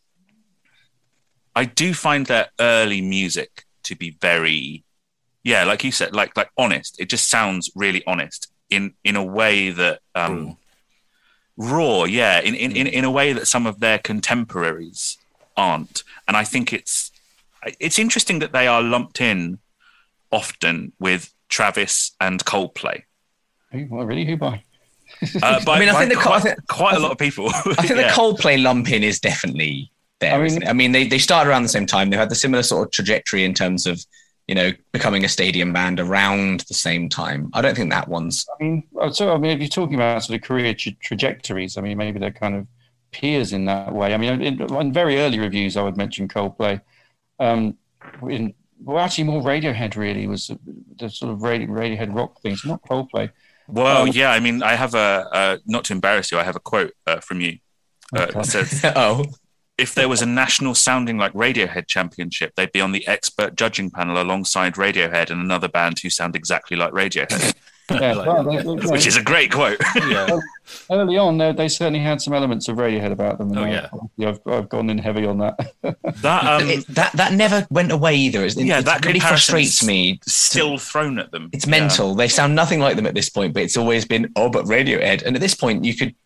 [1.56, 4.84] I do find their early music to be very,
[5.42, 7.00] yeah, like you said, like like honest.
[7.00, 10.56] It just sounds really honest in in a way that um,
[11.56, 15.18] raw, yeah, in, in in in a way that some of their contemporaries
[15.56, 16.02] aren't.
[16.26, 17.10] And I think it's
[17.80, 19.58] it's interesting that they are lumped in
[20.30, 23.02] often with Travis and Coldplay.
[23.72, 24.24] Who, what, really?
[24.24, 24.62] Who by?
[25.42, 27.48] Uh, by, I mean, I think the quite, I think- quite a lot of people.
[27.48, 27.96] I think Yeah.
[27.96, 30.34] the Coldplay lump in is definitely there.
[30.34, 30.68] I mean- isn't it?
[30.68, 32.10] I mean, they, they started around the same time.
[32.10, 34.04] They had the similar sort of trajectory in terms of,
[34.48, 37.50] you know, becoming a stadium band around the same time.
[37.52, 38.46] I don't think that one's.
[38.58, 41.76] I mean, oh, so I mean, if you're talking about sort of career tra- trajectories,
[41.76, 42.66] I mean, maybe they're kind of
[43.12, 44.14] peers in that way.
[44.14, 46.80] I mean, in, in very early reviews, I would mention Coldplay.
[47.38, 47.76] Um,
[48.28, 50.50] in, well, actually, more Radiohead really was
[50.96, 53.30] the sort of radio, Radiohead rock things, not Coldplay.
[53.66, 54.30] Well, Um, yeah.
[54.32, 56.38] I mean, I have a uh, not to embarrass you.
[56.38, 57.58] I have a quote uh, from you.
[58.16, 58.42] Uh, Okay.
[58.44, 59.24] says, oh,
[59.78, 63.90] "If there was a national sounding like Radiohead championship, they'd be on the expert judging
[63.90, 67.54] panel alongside Radiohead and another band who sound exactly like Radiohead,"
[67.90, 69.80] Yeah, like well, they- they- which is a great quote.
[69.96, 70.38] Yeah.
[70.90, 73.48] early on, they, they certainly had some elements of Radiohead about them.
[73.48, 73.88] and Oh, I- yeah.
[74.18, 75.56] yeah, I've, I've gone in heavy on that.
[76.22, 78.44] that um, it, that that never went away either.
[78.44, 80.20] It's, Yeah, it that really frustrates me.
[80.26, 81.48] still thrown at them.
[81.54, 81.70] It's Yeah.
[81.70, 82.14] mental.
[82.14, 85.22] They sound nothing like them at this point, but it's always been, oh, but Radiohead.
[85.22, 86.16] And at this point, you could th-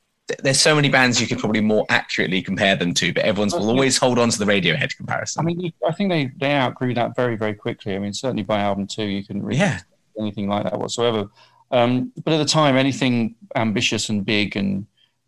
[0.43, 3.69] there's so many bands you could probably more accurately compare them to, but everyone's will
[3.69, 5.41] always hold on to the Radiohead comparison.
[5.41, 7.95] I mean, I think they they outgrew that very very quickly.
[7.95, 9.81] I mean, certainly by album two, you couldn't really Yeah.
[10.19, 11.29] anything like that whatsoever.
[11.71, 14.87] Um, but at the time, anything ambitious and big and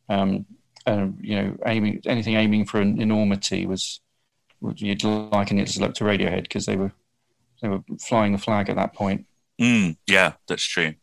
[0.09, 0.47] um,
[0.87, 4.01] uh, you know aiming anything aiming for an enormity was
[4.77, 6.93] you'd liken it to, to Radiohead because they were
[7.61, 9.27] they were flying the flag at that point.
[9.61, 10.95] Mm, yeah, that's true.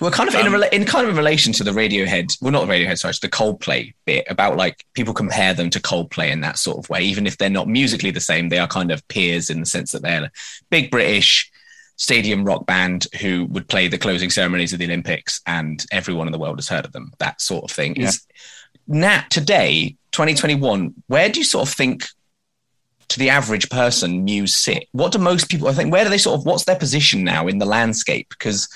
[0.00, 2.52] Well, kind of in, a Um, in kind of in relation to the Radiohead, well,
[2.52, 6.30] not the Radiohead, sorry, to the Coldplay bit about like people compare them to Coldplay
[6.30, 7.02] in that sort of way.
[7.02, 9.92] Even if they're not musically the same, they are kind of peers in the sense
[9.92, 10.30] that they're a
[10.70, 11.50] big British
[11.96, 16.32] stadium rock band who would play the closing ceremonies of the Olympics, and everyone in
[16.32, 17.12] the world has heard of them.
[17.18, 17.94] That sort of thing.
[17.96, 18.08] Yeah.
[18.08, 18.26] Is
[18.86, 22.06] Nat today, 2021, where do you sort of think
[23.08, 24.86] to the average person Muse sit?
[24.92, 25.92] What do most people I think?
[25.92, 26.46] Where do they sort of?
[26.46, 28.28] What's their position now in the landscape?
[28.30, 28.66] Because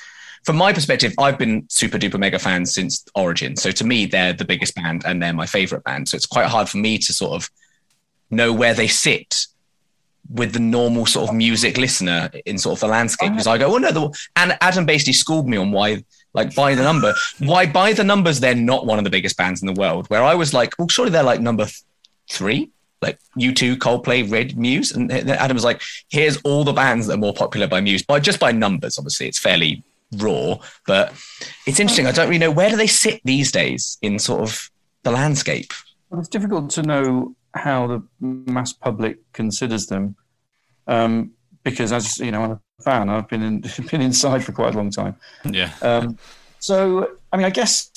[0.45, 3.57] from my perspective, I've been super duper mega fans since Origin.
[3.57, 6.09] So to me, they're the biggest band and they're my favorite band.
[6.09, 7.51] So it's quite hard for me to sort of
[8.31, 9.47] know where they sit
[10.31, 13.29] with the normal sort of music listener in sort of the landscape.
[13.29, 13.37] Uh-huh.
[13.37, 16.05] Because I go, oh no, the, and Adam basically schooled me on why,
[16.35, 19.63] like by the number, why by the numbers they're not one of the biggest bands
[19.63, 20.09] in the world.
[20.09, 21.67] Where I was like, well, surely they're like number
[22.31, 22.71] three.
[23.03, 27.19] Like U2, Coldplay, Red, Muse, and Adam was like, "Here's all the bands that are
[27.19, 28.99] more popular by Muse, by just by numbers.
[28.99, 29.83] Obviously, it's fairly
[30.15, 31.13] raw, but
[31.67, 32.07] it's interesting.
[32.07, 34.71] I don't really know where do they sit these days in sort of
[35.03, 35.73] the landscape.
[36.11, 40.17] Well, it's difficult to know how the mass public considers them,
[40.87, 43.09] um, because as you know, I'm a fan.
[43.09, 45.17] I've been in, been inside for quite a long time.
[45.45, 45.73] Yeah.
[45.83, 46.19] Um,
[46.59, 47.91] so, I mean, I guess,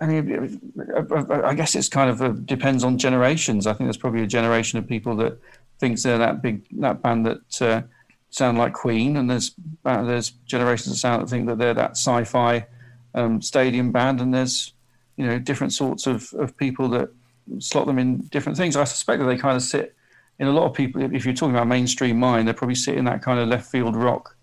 [0.00, 3.66] I mean, I I guess it's kind of a, depends on generations.
[3.66, 5.38] I think there's probably a generation of people that
[5.78, 7.82] thinks they're that big, that band that uh,
[8.30, 11.92] sound like Queen, and there's uh, there's generations of sound that think that they're that
[11.92, 12.66] sci-fi
[13.14, 14.72] um, stadium band, and there's
[15.16, 17.10] you know different sorts of, of people that
[17.58, 18.76] slot them in different things.
[18.76, 19.94] I suspect that they kind of sit
[20.38, 21.02] in a lot of people.
[21.02, 23.96] If you're talking about mainstream mind, they probably sit in that kind of left field
[23.96, 24.36] rock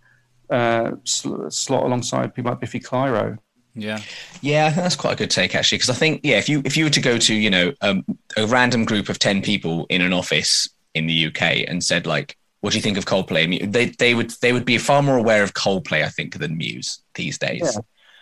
[0.49, 3.37] uh, sl- slot alongside people like Biffy Clyro.
[3.73, 4.01] Yeah.
[4.41, 6.61] Yeah, I think that's quite a good take actually, because I think yeah, if you
[6.65, 8.03] if you were to go to you know um,
[8.35, 12.37] a random group of ten people in an office in the UK and said like,
[12.67, 13.71] what do you think of Coldplay?
[13.71, 17.01] They they would they would be far more aware of Coldplay, I think, than Muse
[17.15, 17.79] these days.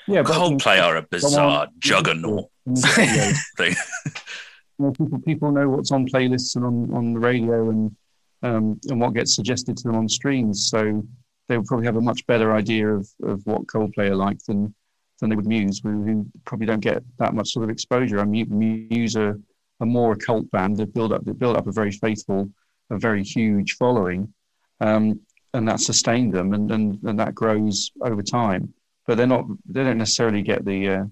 [0.07, 3.33] Yeah, but Coldplay are a bizarre Someone- juggernaut Yeah.
[3.57, 3.73] thing.
[4.97, 7.95] people people know what's on playlists and on, on the radio and
[8.43, 10.69] um, and what gets suggested to them on streams.
[10.69, 11.03] So
[11.47, 14.75] they would probably have a much better idea of, of what Coldplay are like than
[15.21, 18.19] than they would Muse, who, who probably don't get that much sort of exposure.
[18.19, 19.39] I mean, Muse are,
[19.79, 20.77] a more a cult band.
[20.77, 22.51] They build up they build up a very faithful,
[22.89, 24.33] a very huge following,
[24.79, 25.19] um,
[25.53, 28.73] and that sustained them, and, and and that grows over time.
[29.07, 31.05] But they're not they don't necessarily get the uh,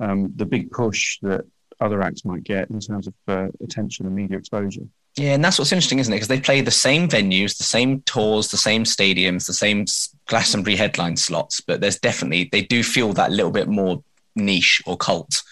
[0.00, 1.44] um, the big push that
[1.80, 4.82] other acts might get in terms of uh, attention and media exposure.
[5.16, 6.16] Yeah, and that's what's interesting, isn't it?
[6.16, 9.84] Because they play the same venues, the same tours, the same stadiums, the same
[10.26, 14.02] Glastonbury headline slots, but there's definitely they do feel that little bit more
[14.36, 15.42] niche or cult,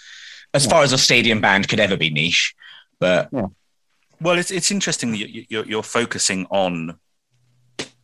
[0.54, 2.54] as far as a stadium band could ever be niche.
[3.00, 3.32] But
[4.20, 6.98] Well, it's it's interesting that you're you're focusing on,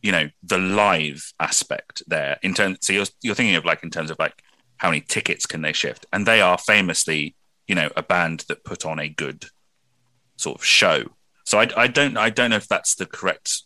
[0.03, 2.37] you know, the live aspect there.
[2.43, 4.43] In terms, so you're you're thinking of like in terms of like
[4.77, 7.35] how many tickets can they shift, and they are famously,
[7.67, 9.45] you know, a band that put on a good
[10.35, 11.05] sort of show.
[11.45, 13.63] So I, I don't I don't know if that's the correct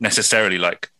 [0.00, 0.90] necessarily like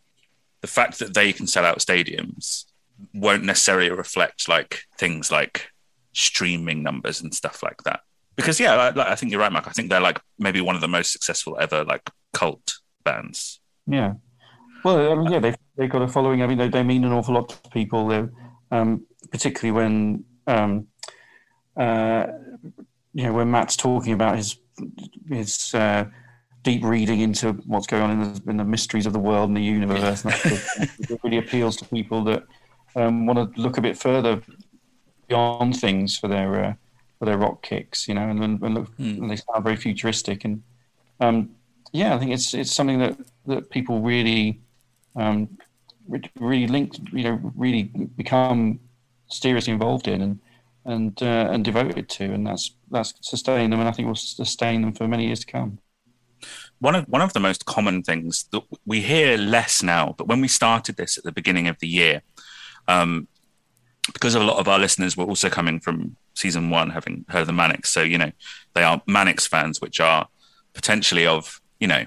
[0.60, 2.66] the fact that they can sell out stadiums
[3.12, 5.68] won't necessarily reflect like things like
[6.12, 8.00] streaming numbers and stuff like that
[8.36, 10.80] because yeah I, I think you're right mark i think they're like maybe one of
[10.80, 14.14] the most successful ever like cult bands Yeah.
[14.84, 16.42] Well, I mean, yeah, they've, they've got a following.
[16.42, 18.28] I mean, they, they mean an awful lot to people,
[18.70, 20.86] um, particularly when, um,
[21.76, 22.26] uh,
[23.14, 24.58] you know, when Matt's talking about his
[25.28, 26.06] his uh,
[26.62, 29.56] deep reading into what's going on in the, in the mysteries of the world and
[29.56, 30.24] the universe.
[30.24, 32.44] And that, it really appeals to people that
[32.96, 34.42] um, want to look a bit further
[35.28, 36.74] beyond things for their uh,
[37.18, 40.44] for their rock kicks, you know, and, and, look, and they sound very futuristic.
[40.44, 40.62] And
[41.20, 41.50] um,
[41.92, 44.60] yeah, I think it's it's something that, that people really
[45.16, 45.58] um,
[46.38, 47.84] really linked, you know, really
[48.16, 48.80] become
[49.28, 50.40] seriously involved in and
[50.84, 54.82] and uh, and devoted to, and that's that's sustained them, and I think will sustain
[54.82, 55.78] them for many years to come.
[56.80, 60.40] one of one of the most common things that we hear less now but when
[60.40, 62.22] we started this at the beginning of the year
[62.88, 63.28] um,
[64.12, 67.52] because a lot of our listeners were also coming from season one having heard the
[67.52, 68.32] manics so you know
[68.74, 70.26] they are manics fans which are
[70.74, 72.04] potentially of you know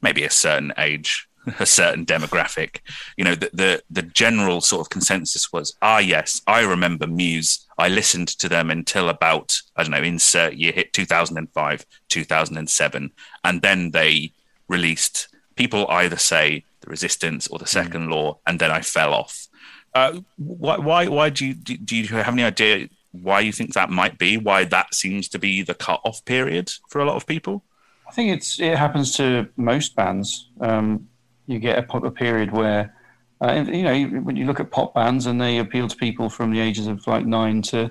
[0.00, 1.28] maybe a certain age
[1.58, 2.80] a certain demographic.
[3.16, 7.66] You know, the, the the general sort of consensus was, ah, yes, I remember Muse.
[7.78, 13.12] I listened to them until about I don't know, insert year hit 2005, 2007,
[13.44, 14.32] and then they
[14.68, 15.28] released.
[15.56, 19.46] People either say the Resistance or the Second Law, and then I fell off.
[19.94, 23.74] Uh, why, why, why do you do, do you have any idea why you think
[23.74, 24.36] that might be?
[24.36, 27.64] Why that seems to be the cut-off period for a lot of people?
[28.08, 30.50] I think it's it happens to most bands.
[30.60, 31.08] Um,
[31.46, 32.94] you get a, a period where,
[33.40, 36.52] uh, you know, when you look at pop bands and they appeal to people from
[36.52, 37.90] the ages of like nine to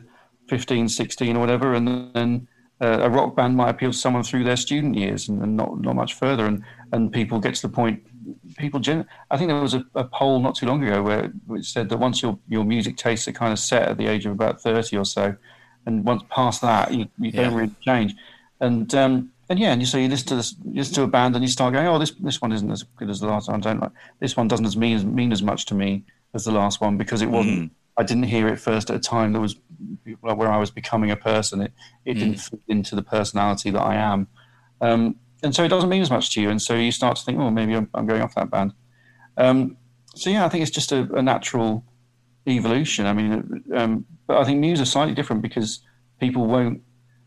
[0.50, 2.48] 15, 16 or whatever, and then
[2.82, 5.80] uh, a rock band might appeal to someone through their student years and, and not
[5.82, 8.02] not much further, and and people get to the point.
[8.58, 11.72] People, gen- I think there was a, a poll not too long ago where which
[11.72, 14.32] said that once your your music tastes are kind of set at the age of
[14.34, 15.36] about thirty or so,
[15.86, 17.44] and once past that, you, you Yeah.
[17.44, 18.16] don't really change.
[18.60, 21.08] And um, and yeah, and you so you listen to this, you listen to a
[21.08, 23.50] band, and you start going, oh, this this one isn't as good as the last
[23.50, 23.60] one.
[23.60, 24.48] I don't like this one.
[24.48, 27.30] Doesn't as mean as mean as much to me as the last one because it
[27.30, 27.72] wasn't.
[27.96, 29.56] I didn't hear it first at a time that was
[30.22, 31.62] where I was becoming a person.
[31.62, 31.74] It
[32.06, 34.28] it didn't fit into the personality that I am,
[34.82, 36.50] um, and so it doesn't mean as much to you.
[36.50, 38.74] And so you start to think, oh, maybe I'm, I'm going off that band.
[39.38, 39.78] Um,
[40.16, 41.84] so yeah, I think it's just a, a natural
[42.48, 43.06] evolution.
[43.06, 45.82] I mean, um, but I think Muse are slightly different because
[46.20, 46.82] people won't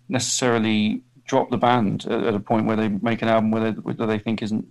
[0.09, 3.81] necessarily drop the band at, at a point where they make an album where they,
[3.81, 4.67] where they think isn't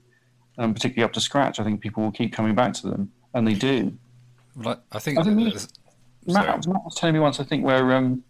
[0.58, 1.60] um, particularly up to scratch.
[1.60, 3.94] I think people will keep coming back to them, and they do.
[4.56, 5.20] Well, I I think.
[5.20, 5.38] I think
[6.28, 8.24] Matt, Matt was telling me once, I think, where um,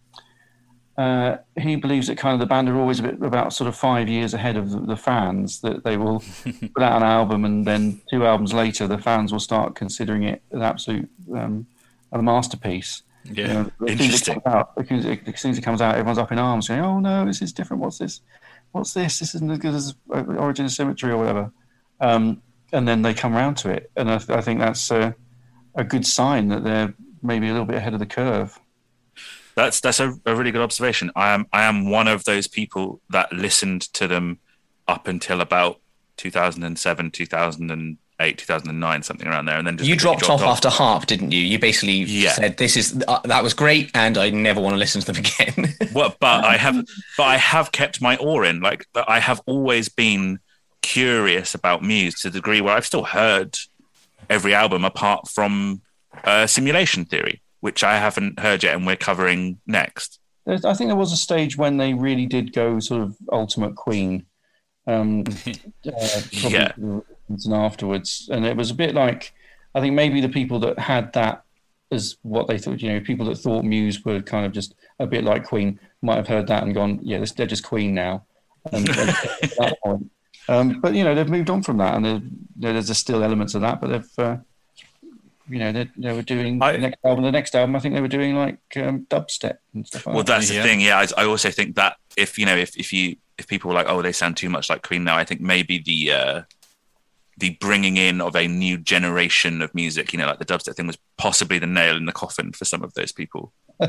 [0.98, 3.76] uh, he believes that kind of the band are always a bit about sort of
[3.76, 5.62] five years ahead of the, the fans.
[5.62, 6.20] That they will
[6.76, 10.42] put out an album, and then two albums later, the fans will start considering it
[10.52, 11.68] an absolute um,
[12.12, 13.04] a masterpiece.
[13.32, 13.48] Yeah.
[13.48, 14.42] You know, as soon as it Interesting.
[14.42, 16.82] comes out- As soon as, soon as it comes out, everyone's up in arms, saying,
[16.82, 17.82] "Oh no, this is different.
[17.82, 18.22] What's this?
[18.72, 19.20] What's this?
[19.20, 21.52] This isn't as good as uh, Origin of Symmetry or whatever."
[22.00, 25.16] Um, and then they come around to it, and I, I think that's a,
[25.76, 28.60] a good sign that they're maybe a little bit ahead of the curve.
[29.56, 31.12] That's that's a, a really good observation.
[31.16, 34.40] I am I am one of those people that listened to them
[34.88, 35.80] up until about
[36.18, 37.12] 2007,
[38.20, 41.32] 2008, 2009, something around there, and then just You completely dropped off after HAARP, didn't
[41.32, 41.40] you?
[41.40, 42.32] You basically Yeah.
[42.32, 45.24] said this is uh, that was great, and I never want to listen to them
[45.26, 45.74] again.
[45.94, 46.76] Well, but I have,
[47.18, 48.62] but I have kept my oar in.
[48.62, 50.40] Like I have always been
[50.82, 53.58] curious about Muse to the degree where I've still heard
[54.30, 55.82] every album apart from
[56.24, 60.20] uh, Simulation Theory, which I haven't heard yet, and we're covering next.
[60.48, 64.28] I think there was a stage when they really did go sort of ultimate Queen.
[64.88, 65.24] Um,
[65.88, 66.72] uh, Yeah.
[67.30, 69.34] And afterwards, and it was a bit like
[69.74, 71.44] I think maybe the people that had that
[71.92, 75.06] as what they thought, you know, people that thought Muse were kind of just a
[75.08, 78.24] bit like Queen might have heard that and gone, yeah, this- they're just Queen now.
[78.72, 78.98] And, and
[79.60, 80.12] that point.
[80.48, 83.62] Um, but you know, they've moved on from that, and they're- there's still elements of
[83.62, 84.20] that, but they've.
[84.20, 84.38] Uh,
[85.48, 87.24] you know, they, they were doing I- the next album.
[87.24, 90.24] The next album, I think they were doing like um, dubstep and stuff like Well,
[90.24, 90.40] that.
[90.40, 90.62] that's Yeah.
[90.64, 90.82] the thing.
[90.82, 93.76] Yeah, I, I also think that if you know, if if you if people were
[93.76, 96.42] like, oh, they sound too much like Queen now, I think maybe the uh,
[97.38, 100.88] the bringing in of a new generation of music, you know, like the dubstep thing,
[100.88, 103.54] was possibly the nail in the coffin for some of those people.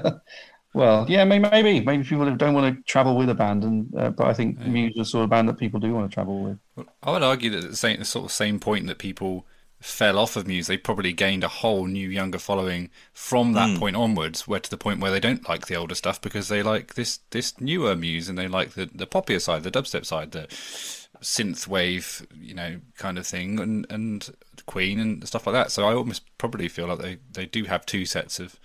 [0.76, 4.10] Well, yeah, maybe maybe, maybe people don't want to travel with a band, and uh,
[4.10, 6.42] but I think Muse is the sort of band that people do want to travel
[6.42, 6.86] with.
[7.02, 9.46] I would argue that at the same the sort of same point that people
[9.80, 13.96] fell off of Muse, they probably gained a whole new younger following from that point
[13.96, 16.92] onwards, where to the point where they don't like the older stuff because they like
[16.92, 20.46] this this newer Muse and they like the the poppier side, the dubstep side, the
[21.22, 24.30] synth wave, you know, kind of thing, and and
[24.66, 25.70] Queen and stuff like that.
[25.70, 28.58] So I almost probably feel like they they do have two sets of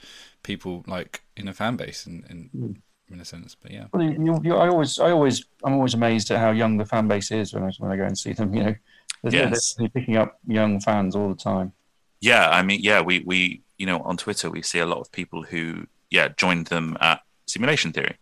[0.43, 2.81] people like in a fan base in in,
[3.11, 3.55] in a sense.
[3.61, 3.85] But yeah.
[3.93, 7.07] Well, you, you, I always, I always, I'm always amazed at how young the fan
[7.07, 8.53] base is when I when I go and see them.
[8.55, 8.75] You know,
[9.23, 9.75] they're, Yes.
[9.75, 11.73] they're picking up young fans all the time.
[12.21, 15.11] Yeah, I mean, yeah, we we you know on Twitter we see a lot of
[15.11, 18.17] people who yeah joined them at Simulation Theory,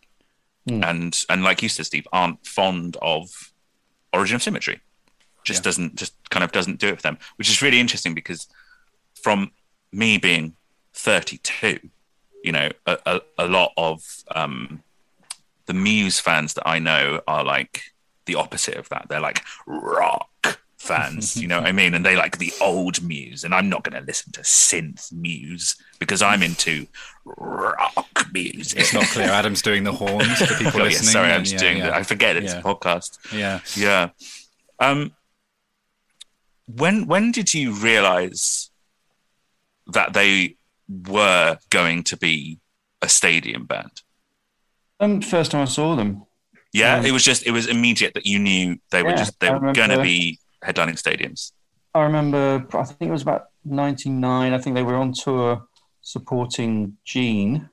[0.67, 0.83] Hmm.
[0.83, 3.48] and and like you said, Steve, aren't fond of
[4.13, 4.79] Origin of Symmetry.
[5.43, 8.47] Just doesn't just kind of doesn't do it for them, which is really interesting because
[9.15, 9.51] from
[9.91, 10.55] me being
[10.93, 11.79] 32,
[12.43, 14.03] you know, a, a, a lot of
[14.35, 14.83] um,
[15.65, 17.83] the Muse fans that I know are like
[18.25, 19.07] the opposite of that.
[19.09, 20.28] They're like rock
[20.79, 21.93] fans, you know what I mean?
[21.93, 25.75] And they like the old Muse, and I'm not going to listen to synth Muse
[25.99, 26.87] because I'm into
[27.25, 28.79] rock music.
[28.79, 29.27] It's not clear.
[29.29, 31.11] Adam's doing the horns for people Oh, yeah, listening.
[31.11, 31.77] sorry, I'm just yeah, doing.
[31.77, 31.87] yeah.
[31.87, 32.59] The, I forget it's Yeah.
[32.59, 33.17] a podcast.
[33.33, 33.59] Yeah.
[33.75, 34.09] Yeah.
[34.79, 35.11] Um,
[36.65, 38.69] when when did you realize
[39.87, 40.55] that they
[40.87, 42.59] were going to be
[43.01, 44.01] a stadium band?
[44.99, 46.25] Um, first time I saw them,
[46.73, 49.49] Yeah, Um, it was just it was immediate that you knew they were just they
[49.51, 51.51] were going to be headlining stadiums.
[51.93, 54.53] I remember, I think it was about 99.
[54.53, 55.67] I think they were on tour
[56.01, 57.69] supporting Gene.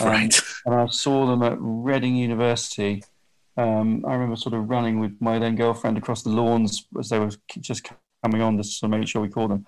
[0.00, 0.40] Um, Right.
[0.66, 3.02] And I saw them at Reading University.
[3.56, 7.18] Um, I remember sort of running with my then girlfriend across the lawns as they
[7.18, 7.30] were
[7.60, 7.88] just
[8.22, 9.66] coming on just to make sure we called them.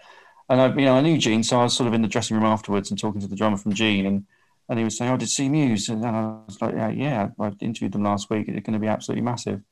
[0.49, 2.37] And I, you know, I knew Gene, so I was sort of in the dressing
[2.37, 4.27] room afterwards and talking to the drummer from Gene, and
[4.69, 7.29] and he was saying, "Oh, did you see Muse?" And I was like, "Yeah, yeah,
[7.39, 8.49] I interviewed them last week.
[8.49, 9.63] It's going to be absolutely massive."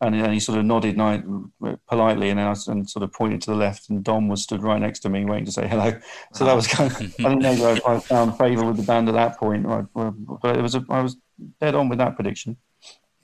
[0.00, 3.12] And then he sort of nodded ni- politely, and then I s- and sort of
[3.14, 5.66] pointed to the left, and Dom was stood right next to me, waiting to say
[5.66, 5.98] hello.
[6.34, 9.08] So that was kind of I didn't know if I found favour with the band
[9.08, 10.10] at that point, or- or-
[10.42, 11.16] but it was a, I was
[11.60, 12.58] dead on with that prediction.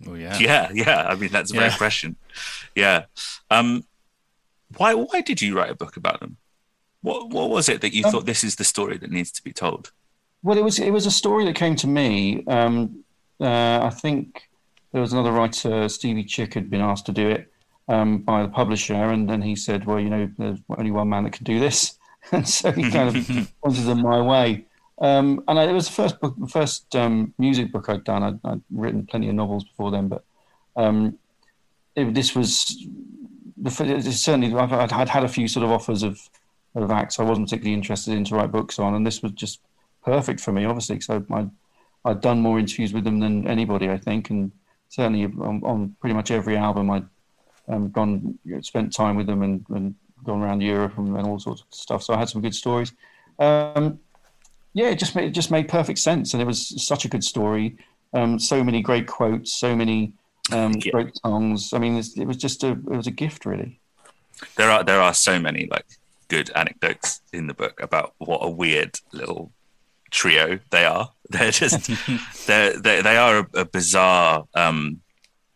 [0.06, 0.38] Oh yeah.
[0.38, 1.06] Yeah, yeah.
[1.08, 1.76] I mean, that's a very Yeah.
[1.76, 2.16] question.
[2.74, 3.04] Yeah.
[3.50, 3.84] Um,
[4.78, 6.38] why why did you write a book about them?
[7.02, 9.44] What what was it that you Um, thought this is the story that needs to
[9.44, 9.92] be told?
[10.42, 12.44] Well, it was it was a story that came to me.
[12.46, 13.04] Um,
[13.40, 14.48] uh, I think
[14.92, 17.52] there was another writer, Stevie Chick, had been asked to do it
[17.88, 21.24] um, by the publisher, and then he said, "Well, you know, there's only one man
[21.24, 21.98] that can do this,"
[22.32, 24.66] and so he kind of wanted them my way.
[25.00, 28.22] Um, and I, it was the first book, first um, music book I'd done.
[28.22, 30.24] I'd, I'd written plenty of novels before then, but
[30.76, 31.18] um,
[31.96, 32.86] it, this was
[33.56, 36.20] the, certainly I'd, I'd had a few sort of offers of
[36.74, 39.60] of acts I wasn't particularly interested in to write books on, and this was just
[40.04, 41.50] perfect for me, obviously, because I'd,
[42.04, 44.52] I'd done more interviews with them than anybody, I think, and
[44.92, 47.06] certainly on, on pretty much every album I'd
[47.66, 51.62] um, gone, spent time with them and, and gone around Europe and, and all sorts
[51.62, 52.02] of stuff.
[52.02, 52.92] So I had some good stories.
[53.38, 53.98] Um,
[54.74, 57.24] yeah, it just made it just made perfect sense, and it was such a good
[57.24, 57.76] story.
[58.12, 60.12] Um, so many great quotes, so many
[60.52, 60.92] um, Yeah.
[60.92, 61.72] great songs.
[61.72, 63.80] I mean, it's- it was just a it was a gift, really.
[64.56, 65.86] There are there are so many like
[66.28, 69.52] good anecdotes in the book about what a weird little
[70.12, 71.10] trio they are.
[71.30, 71.90] They're just
[72.46, 75.00] they're, they they are a, a bizarre um,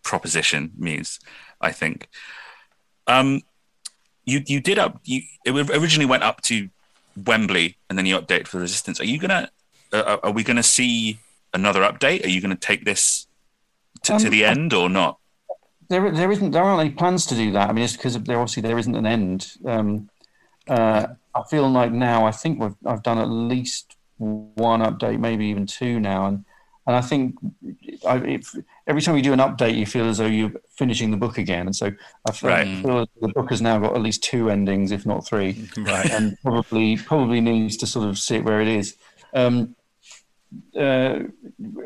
[0.02, 0.72] proposition.
[0.76, 1.20] Muse,
[1.60, 2.08] I think.
[3.06, 3.42] Um,
[4.24, 6.68] you you did up you it originally went up to
[7.26, 9.00] Wembley and then you updated for Resistance.
[9.00, 9.50] Are you gonna
[9.92, 11.18] uh, are we gonna see
[11.52, 12.24] another update?
[12.24, 13.26] Are you gonna take this
[14.04, 15.18] to, to Um, the end or not?
[15.88, 16.50] There, there isn't.
[16.50, 17.68] There aren't any plans to do that.
[17.68, 19.52] I mean, it's because there obviously there isn't an end.
[19.64, 20.08] Um,
[20.68, 22.26] uh, I feel like now.
[22.26, 26.44] I think we've, I've done at least one update, maybe even two now, and
[26.86, 27.34] and I think
[28.06, 28.54] I, if,
[28.86, 31.66] every time you do an update, you feel as though you're finishing the book again.
[31.66, 31.90] And so
[32.28, 32.82] I feel, Right.
[32.84, 36.08] Feel the book has now got at least two endings, if not three Right.
[36.08, 38.96] and probably probably needs to sort of sit where it is.
[39.34, 39.74] Um,
[40.76, 41.18] uh,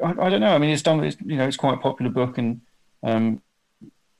[0.04, 0.54] I, I don't know.
[0.54, 1.02] I mean, it's done.
[1.02, 2.60] It's, you know, it's quite a popular book, and
[3.02, 3.40] um,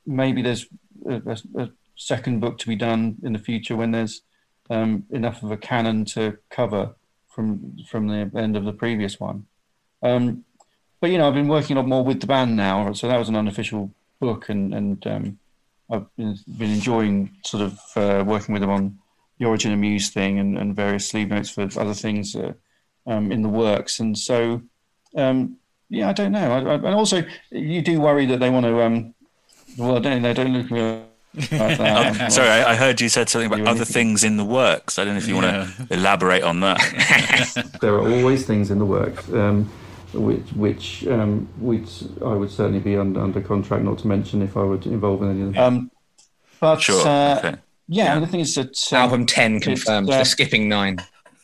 [0.07, 0.65] maybe there's
[1.07, 4.23] a, a, a second book to be done in the future when there's
[4.71, 6.95] um, enough of a canon to cover
[7.33, 9.45] from from the end of the previous one.
[10.03, 10.45] Um,
[10.99, 13.17] but you know, I've been working a lot more with the band now, so that
[13.17, 15.39] was an unofficial book, and and um,
[15.91, 18.97] I've been, been enjoying sort of uh, working with them on
[19.37, 22.53] the Origin of Muse thing and, and various sleeve notes for other things uh,
[23.05, 23.99] um, in the works.
[23.99, 24.61] And so,
[25.15, 25.57] um,
[25.89, 26.51] yeah, I don't know.
[26.51, 28.81] I, I, and also, you do worry that they want to.
[28.81, 29.13] Um,
[29.77, 31.05] well, they don't look
[31.37, 32.21] at me like that.
[32.21, 34.97] Oh, sorry, I, I heard you said something about other things in the works.
[34.99, 36.79] I don't know if you want to elaborate on that.
[37.81, 39.65] there are always things in the works, um,
[40.13, 44.57] which which um, which I would certainly be under, under contract not to mention if
[44.57, 45.63] I were involved in any of them.
[45.63, 45.91] Um,
[46.59, 47.07] but Sure.
[47.07, 47.55] uh, okay.
[47.87, 50.09] yeah, the thing is that um, Album 10 confirmed.
[50.09, 50.97] uh, They're skipping nine.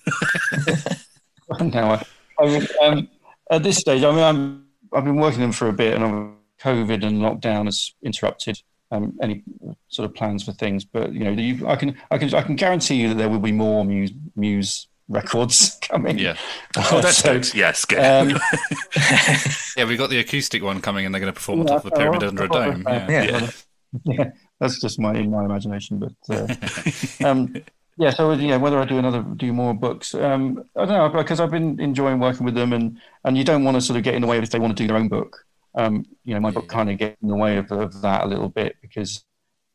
[1.60, 2.06] now I,
[2.40, 3.10] I mean, um,
[3.50, 7.06] at this stage, I mean, I'm, I've been working them for a bit, and COVID
[7.06, 8.62] and lockdown has interrupted
[8.92, 9.44] um, any
[9.90, 10.86] sort of plans for things.
[10.86, 13.40] But you know, you, I can, I can, I can guarantee you that there will
[13.40, 16.18] be more Muse, Muse records coming.
[16.18, 16.38] Yeah.
[16.78, 17.42] Oh, that's So.
[17.56, 18.00] Yes, good.
[18.00, 18.30] um,
[19.78, 21.92] Yeah, we got the acoustic one coming, and they're going to perform on top of
[21.92, 22.88] the pyramid uh, under a uh, dome.
[22.88, 23.24] uh, Yeah.
[23.24, 23.50] Yeah.
[24.04, 25.98] yeah, that's just my in my imagination.
[26.00, 27.56] But uh, um,
[27.98, 31.40] yeah, so yeah, whether I do another do more books, um, I don't know because
[31.40, 34.14] I've been enjoying working with them, and and you don't want to sort of get
[34.16, 35.46] in the way if they want to do their own book.
[35.76, 38.28] Um, you know, my book kind of get in the way of, of that a
[38.28, 39.24] little bit because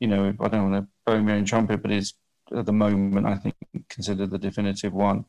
[0.01, 2.15] you know I don't want to blow my own trumpet, but it's
[2.57, 3.55] at the moment I think
[3.89, 5.25] considered the definitive one.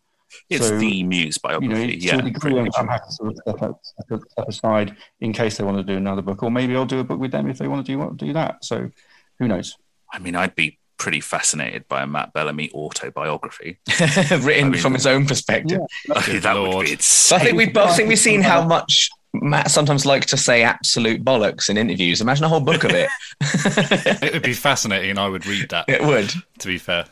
[0.50, 1.98] it's so, the Muse You know, biography.
[2.00, 2.76] yeah, a degree, pretty I'm, much.
[2.78, 5.96] I'm happy to sort of step, step step aside in case they want to do
[5.98, 8.16] another book, or maybe I'll do a book with them if they want to do
[8.16, 8.66] do that.
[8.66, 8.90] So,
[9.40, 9.78] who knows?
[10.12, 13.80] I mean, I'd be pretty fascinated by a Matt Bellamy autobiography.
[14.00, 15.82] Written I mean- from his own perspective.
[16.08, 20.06] that would be So I think we've both think we've seen how much Matt sometimes
[20.06, 22.22] likes to say absolute bollocks in interviews.
[22.22, 23.10] Imagine a whole book of it.
[24.24, 25.86] It would be fascinating, and I would read that.
[25.90, 26.32] it would.
[26.60, 27.06] To be fair,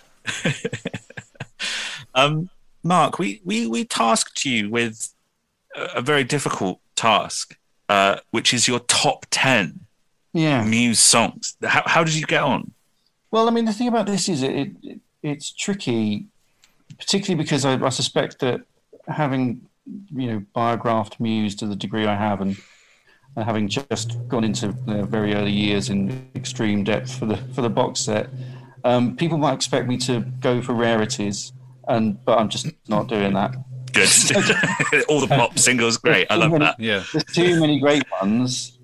[2.13, 2.49] Um,
[2.83, 5.13] Mark, we, we, we tasked you with
[5.75, 7.57] a, a very difficult task,
[7.89, 9.79] uh, which is your top 10
[10.33, 10.63] Yeah.
[10.63, 11.55] Muse songs.
[11.63, 12.71] How, how did you get on?
[13.31, 16.25] Well, I mean, the thing about this is it, it it's tricky,
[16.97, 18.61] particularly because I, I suspect that
[19.07, 22.57] having you know biographed Muse to the degree I have, and,
[23.35, 27.61] and having just gone into their very early years in extreme depth for the for
[27.61, 28.29] the box set,
[28.83, 31.53] um, people might expect me to go for rarities,
[31.87, 33.55] and but I'm just not doing that.
[33.93, 34.07] Good.
[35.09, 36.27] All the pop singles, great.
[36.29, 36.79] I love that.
[36.79, 37.03] Yeah.
[37.11, 38.77] There's too many great ones.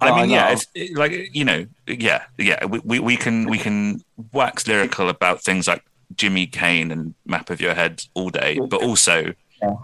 [0.00, 2.64] I that mean, yeah, it's it- like you know, yeah, yeah.
[2.64, 4.00] We, we, we can we can
[4.32, 5.84] wax lyrical about things like
[6.14, 9.32] Jimmy Kane and Map of Your Head all day, but also,
[9.62, 9.74] Yeah.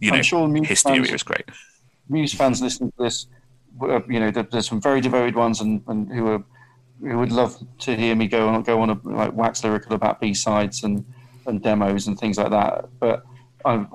[0.00, 1.44] You I'm know, sure Muse Hysteria fans- is great.
[2.08, 3.26] Muse fans listening to this,
[3.82, 6.42] uh, you know, there's some very devoted ones, and, and who are
[7.00, 10.20] who would love to hear me go on go on a like wax lyrical about
[10.20, 11.04] B sides and
[11.46, 12.88] and demos and things like that.
[12.98, 13.24] But
[13.64, 13.86] I,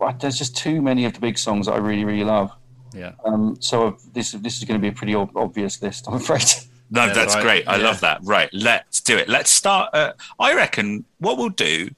[0.00, 2.50] I, there's just too many of the big songs that I really really love.
[2.94, 3.12] Yeah.
[3.24, 6.14] Um, so I've, this this is going to be a pretty ob- obvious list, I'm
[6.14, 6.44] afraid.
[6.90, 7.42] No, Yeah, that's right.
[7.42, 7.66] great.
[7.68, 7.84] I Yeah.
[7.84, 8.20] love that.
[8.22, 9.26] Right, let's do it.
[9.28, 9.92] Let's start.
[9.94, 11.88] At, I reckon what we'll do.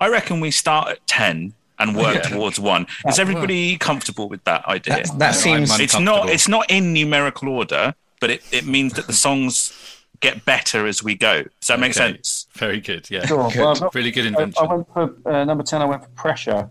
[0.00, 2.22] I reckon we start at ten and work Yeah.
[2.22, 2.86] towards one.
[3.06, 5.02] Is everybody comfortable with that idea?
[5.04, 6.28] That, that seems I'm it's not.
[6.28, 9.72] It's not in numerical order, but it, it means that the songs
[10.20, 11.42] get better as we go.
[11.42, 12.12] Does that make Okay.
[12.14, 12.46] sense?
[12.54, 13.10] Very good.
[13.10, 13.26] Yeah.
[13.26, 13.50] Sure.
[13.50, 13.58] Good.
[13.60, 15.82] Well, I've got- Really good I, I went for uh, number ten.
[15.82, 16.70] I went for pressure.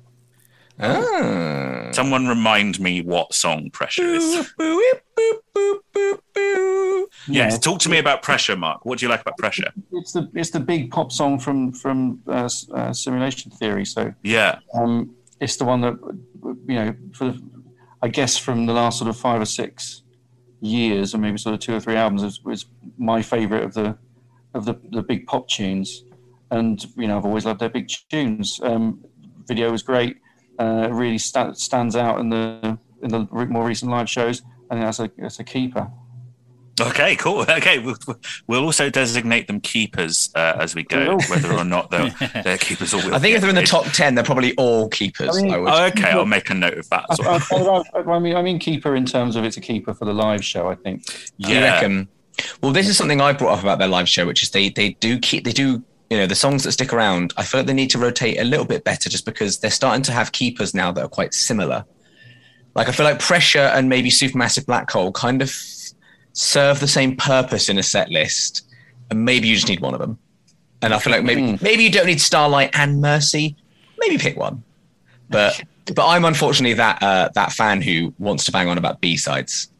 [0.79, 1.89] Ah.
[1.91, 4.51] Someone remind me what song Pressure is.
[7.27, 8.85] Yes, talk to me about Pressure, Mark.
[8.85, 9.71] What do you like about Pressure?
[9.93, 13.85] It's the it's the big pop song from from uh, uh, Simulation Theory.
[13.85, 15.95] So Yeah, Um, it's the one that,
[16.67, 17.41] you know, for the,
[18.01, 20.03] I guess from the last sort of five or six
[20.61, 22.65] years, or maybe sort of two or three albums, was, was
[22.97, 23.97] my favourite of the
[24.53, 26.03] of the, the big pop tunes.
[26.51, 28.59] And you know, I've always loved their big tunes.
[28.61, 29.03] Um,
[29.47, 30.17] video was great.
[30.59, 34.41] Uh, really sta- stands out in the in the re- more recent live shows,
[34.71, 35.89] and that's a that's a keeper.
[36.81, 37.45] Okay, cool.
[37.49, 37.95] Okay, we'll,
[38.47, 42.93] we'll also designate them keepers uh, as we go, whether or not they're, they're keepers
[42.93, 42.97] or.
[43.13, 45.37] I think if they're in the top ten, they're probably all keepers.
[45.37, 45.93] I mean- I would.
[45.97, 47.85] Okay, I'll make a note of that as well.
[47.93, 50.13] I, I, I mean, I mean keeper in terms of it's a keeper for the
[50.13, 50.67] live show.
[50.69, 51.05] I think.
[51.05, 51.13] Do
[51.49, 52.09] you Yeah, reckon?
[52.61, 54.91] Well, this is something I brought up about their live show, which is they they
[54.99, 57.33] do keep they do you know the songs that stick around.
[57.37, 60.03] I feel like they need to rotate a little bit better, just because they're starting
[60.03, 61.85] to have keepers now that are quite similar.
[62.75, 65.53] Like I feel like Pressure and maybe Supermassive Black Hole kind of
[66.33, 68.67] serve the same purpose in a set list,
[69.09, 70.19] and maybe you just need one of them.
[70.81, 73.55] And I feel like maybe maybe you don't need Starlight and Mercy.
[73.97, 74.63] Maybe pick one.
[75.29, 75.63] But
[75.95, 79.71] but I'm unfortunately that uh, that fan who wants to bang on about B sides.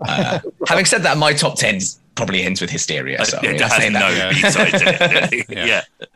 [0.00, 1.80] Uh, having said that, my top ten
[2.14, 3.24] probably ends with Hysteria.
[3.24, 4.16] So I it mean, I has say no that.
[4.16, 4.42] Yeah.
[4.42, 5.46] B-sides in it.
[5.56, 5.64] Yeah.
[5.66, 6.06] yeah.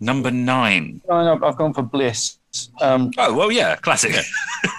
[0.00, 1.00] Number nine.
[1.08, 2.38] No, no, I've gone for Bliss.
[2.80, 4.12] Um, Oh well, yeah, classic.
[4.12, 4.22] yeah.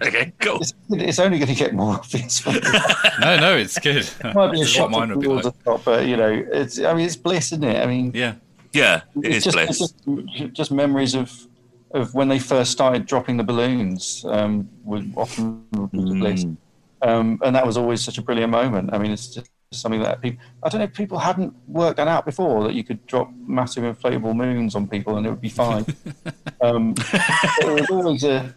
[0.00, 0.32] Okay.
[0.38, 0.58] Cool.
[0.60, 2.44] it's, it's only going to get more obvious.
[3.20, 4.08] No, no, it's good.
[4.34, 5.44] might be a That's shot mine would be like.
[5.64, 6.78] top, but you know, it's.
[6.80, 7.82] I mean, it's bliss, isn't it?
[7.82, 8.34] I mean, Yeah.
[8.72, 9.78] Yeah, it it's is just, bliss.
[9.78, 11.30] just just memories of
[11.92, 14.24] of when they first started dropping the balloons.
[14.28, 16.56] Um, would often repeat the bliss, Mm.
[17.02, 18.90] um, and that was always such a brilliant moment.
[18.94, 20.42] I mean, it's just something that people.
[20.62, 23.84] I don't know if people hadn't worked that out before that you could drop massive
[23.84, 25.84] inflatable moons on people and it would be fine.
[26.60, 28.54] um, it was always a.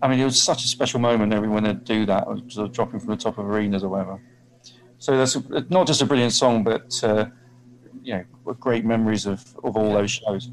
[0.00, 2.72] I mean, it was such a special moment every when they do that, sort of
[2.72, 4.20] dropping from the top of arenas or whatever.
[4.98, 7.26] So that's a, not just a brilliant song, but uh,
[8.02, 10.50] you know, great memories of, of all those shows.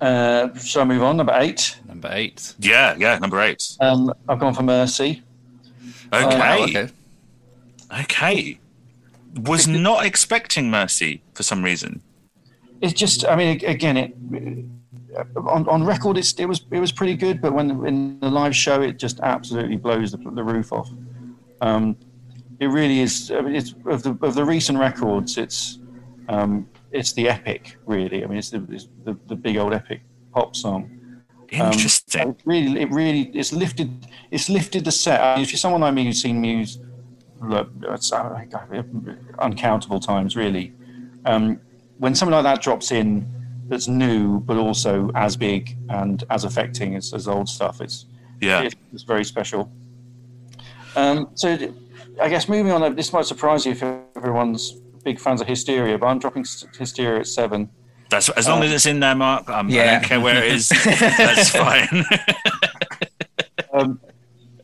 [0.00, 1.16] Uh, shall I move on?
[1.16, 1.78] Number eight.
[1.86, 2.54] Number eight.
[2.58, 3.18] Yeah, yeah.
[3.18, 3.76] Number eight.
[3.80, 5.22] Um, I've gone for Mercy.
[6.12, 6.38] Okay.
[6.38, 6.88] Wow, okay.
[8.00, 8.58] okay.
[9.36, 12.02] Was not expecting Mercy for some reason.
[12.80, 14.16] It's just, I mean, again, it
[15.36, 18.54] on, on record, it's, it was it was pretty good, but when in the live
[18.54, 20.88] show, it just absolutely blows the, the roof off.
[21.60, 21.96] Um,
[22.60, 23.30] it really is.
[23.30, 25.78] I mean, it's of the of the recent records, it's
[26.28, 28.24] um, it's the epic, really.
[28.24, 30.02] I mean, it's the it's the, the big old epic
[30.32, 30.90] pop song.
[31.54, 32.28] Um, Interesting.
[32.30, 34.06] It really, it really, it's lifted.
[34.30, 35.20] It's lifted the set.
[35.20, 36.78] I mean, if you're someone like me who's seen Muse,
[37.40, 37.96] look, uh,
[39.38, 40.72] uncountable times, really.
[41.24, 41.60] Um,
[41.98, 43.26] when something like that drops in,
[43.68, 48.06] that's new but also as big and as affecting as, as old stuff, it's
[48.40, 48.62] yeah.
[48.62, 49.70] it's, it's very special.
[50.96, 51.56] Um, so,
[52.20, 53.82] I guess moving on, this might surprise you if
[54.16, 54.72] everyone's
[55.04, 56.44] big fans of Hysteria, but I'm dropping
[56.76, 57.68] Hysteria at seven.
[58.10, 59.48] That's as long as it's in there, Mark.
[59.50, 59.92] Um, I Yeah.
[60.00, 60.68] don't care where it is.
[60.70, 62.04] That's fine.
[63.72, 64.00] Um,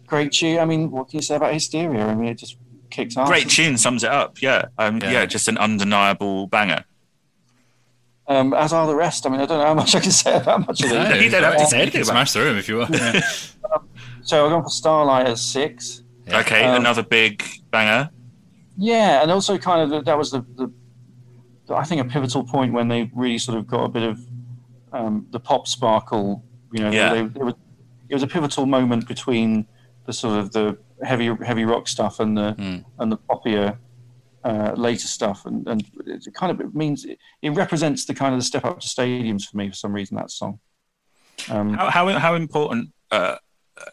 [0.07, 0.59] great tune.
[0.59, 2.07] I mean, what can you say about Hysteria?
[2.07, 2.57] I mean, it just
[2.91, 3.29] kicks ass.
[3.29, 4.41] Great tune sums it up.
[4.43, 4.67] Yeah.
[4.79, 5.11] Um, yeah.
[5.11, 5.27] Yeah.
[5.27, 6.85] Just an undeniable banger.
[8.27, 9.27] Um, as are the rest.
[9.27, 11.23] I mean, I don't know how much I can say about much of No, it.
[11.23, 12.95] You don't have to say anything about smash through them if you want.
[12.95, 13.21] Yeah.
[14.27, 16.03] So I've gone for Starlight at six.
[16.27, 16.39] Yeah.
[16.41, 16.65] Okay.
[16.65, 18.09] Um, another big banger.
[18.79, 20.73] Yeah, and also kind of the, that was the, the
[21.75, 24.19] I think a pivotal point when they really sort of got a bit of
[24.95, 26.43] um, the pop sparkle.
[26.73, 27.13] You know, Yeah.
[27.13, 27.53] they, they were,
[28.09, 29.67] it was a pivotal moment between
[30.07, 32.85] the sort of the heavy heavy rock stuff and the Mm.
[32.99, 33.79] and the poppier
[34.45, 38.35] uh, later stuff, and and it kind of it means it, it represents the kind
[38.35, 40.61] of the step up to stadiums for me for some reason that song.
[41.49, 43.37] Um, How how, how important uh,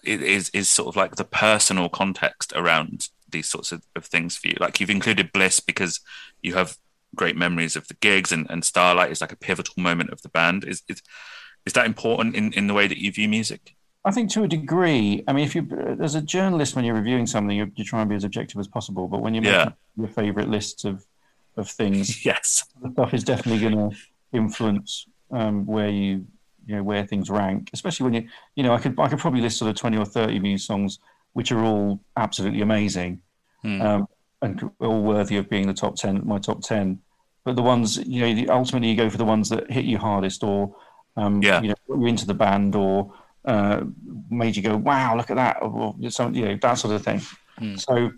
[0.04, 4.48] is is sort of like the personal context around these sorts of, of things for
[4.48, 4.56] you?
[4.60, 6.02] Like you've included Bliss because
[6.42, 6.78] you have
[7.16, 10.30] great memories of the gigs, and, and Starlight is like a pivotal moment of the
[10.30, 10.66] band.
[10.66, 11.02] Is is
[11.66, 13.76] is that important in, in the way that you view music?
[14.04, 15.24] I think to a degree.
[15.28, 15.68] I mean, if you
[16.02, 18.68] as a journalist, when you're reviewing something, you, you try and be as objective as
[18.68, 19.08] possible.
[19.08, 19.58] But when you're Yeah.
[19.66, 21.06] making your favourite lists of
[21.58, 22.66] of things, Yes.
[22.82, 23.98] the stuff is definitely going to
[24.34, 26.26] influence um, where you
[26.66, 27.70] you know where things rank.
[27.74, 30.06] Especially when you you know I could I could probably list sort of twenty or
[30.06, 31.00] thirty Muse songs
[31.34, 33.22] which are all absolutely amazing
[33.62, 33.82] Hmm.
[33.82, 34.08] um,
[34.42, 37.00] and all worthy of being the top ten my top ten.
[37.44, 40.00] But the ones you know the, ultimately you go for the ones that hit you
[40.00, 40.76] hardest or
[41.18, 41.62] um, Yeah.
[41.62, 43.14] you know put you into the band or
[43.46, 43.82] uh,
[44.30, 47.04] made you go wow look at that or, or some you know that sort of
[47.04, 47.22] thing.
[47.58, 47.76] Hmm.
[47.76, 48.12] So.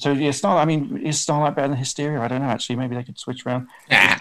[0.00, 0.62] So yeah, Starlight.
[0.62, 2.20] I mean, is Starlight better than Hysteria?
[2.20, 2.46] I don't know.
[2.46, 3.66] Actually, maybe they could switch around.
[3.90, 4.20] Ah,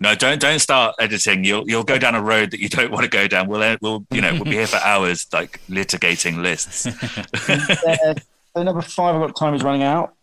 [0.00, 1.44] No, don't don't start editing.
[1.44, 3.46] You'll you'll go down a road that you don't want to go down.
[3.46, 6.86] We'll we'll you know we'll be here for hours like litigating lists.
[7.86, 8.14] uh,
[8.56, 10.14] so number five, I've got time is running out.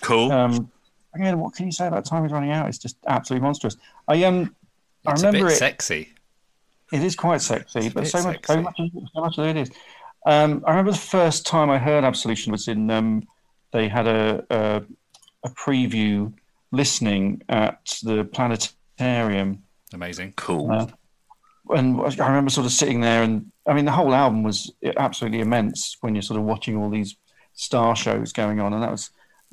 [0.00, 0.32] Cool.
[0.32, 0.68] Um,
[1.14, 2.68] again, what can you say about time is running out?
[2.68, 3.76] It's just absolutely monstrous.
[4.08, 4.52] I um,
[5.06, 5.58] I It's a remember bit it.
[5.58, 6.12] sexy.
[6.92, 8.52] It is quite sexy, but so much, sexy.
[8.54, 9.70] so much, of- so much of it is.
[10.26, 12.90] Um, I remember the first time I heard Absolution was in.
[12.90, 13.26] Um,
[13.72, 14.82] they had a, a
[15.44, 16.32] a preview
[16.72, 19.62] listening at the planetarium,
[19.94, 20.34] Amazing.
[20.36, 20.70] cool.
[20.70, 20.86] uh,
[21.70, 25.40] and I remember sort of sitting there, and I mean, the whole album was absolutely
[25.40, 27.16] immense when you're sort of watching all these
[27.54, 29.10] star shows going on, and that was,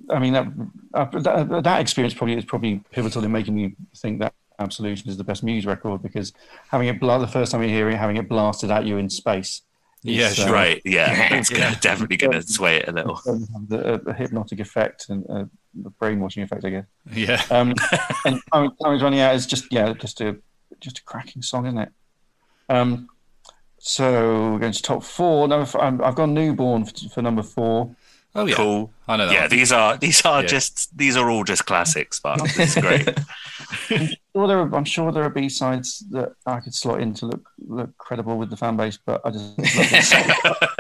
[0.10, 0.48] I mean, that
[0.94, 5.18] uh, that, that experience probably is probably pivotal in making me think that Absolution is
[5.18, 6.34] the best Muse record because
[6.70, 9.10] having it bla- the first time you hear it, having it blasted at you in
[9.10, 9.62] space,
[10.04, 10.82] Yeah, uh, right.
[10.84, 11.36] Yeah.
[11.38, 11.60] It's Yeah.
[11.70, 13.16] gonna, definitely going to sway it a little.
[13.68, 15.46] the, the hypnotic effect and uh,
[15.76, 16.86] the brainwashing effect, I guess.
[17.14, 17.42] Yeah.
[17.52, 17.74] Um,
[18.26, 20.38] and time, time is running out is just yeah, just a
[20.80, 21.90] just a cracking song, isn't it?
[22.70, 23.10] Um,
[23.80, 25.48] so we're going to top four.
[25.48, 27.96] Number, f- I'm- I've gone newborn for, for number four.
[28.38, 28.56] Oh yeah.
[28.56, 28.92] Cool.
[29.08, 29.34] I know that.
[29.34, 29.50] Yeah, one.
[29.50, 30.48] these are these are Yeah.
[30.48, 33.18] just these are all just classics, but it's great.
[34.36, 37.26] Sure, there are, I'm sure there are B sides that I could slot in to
[37.26, 40.24] look look credible with the fan base, but I just love this song.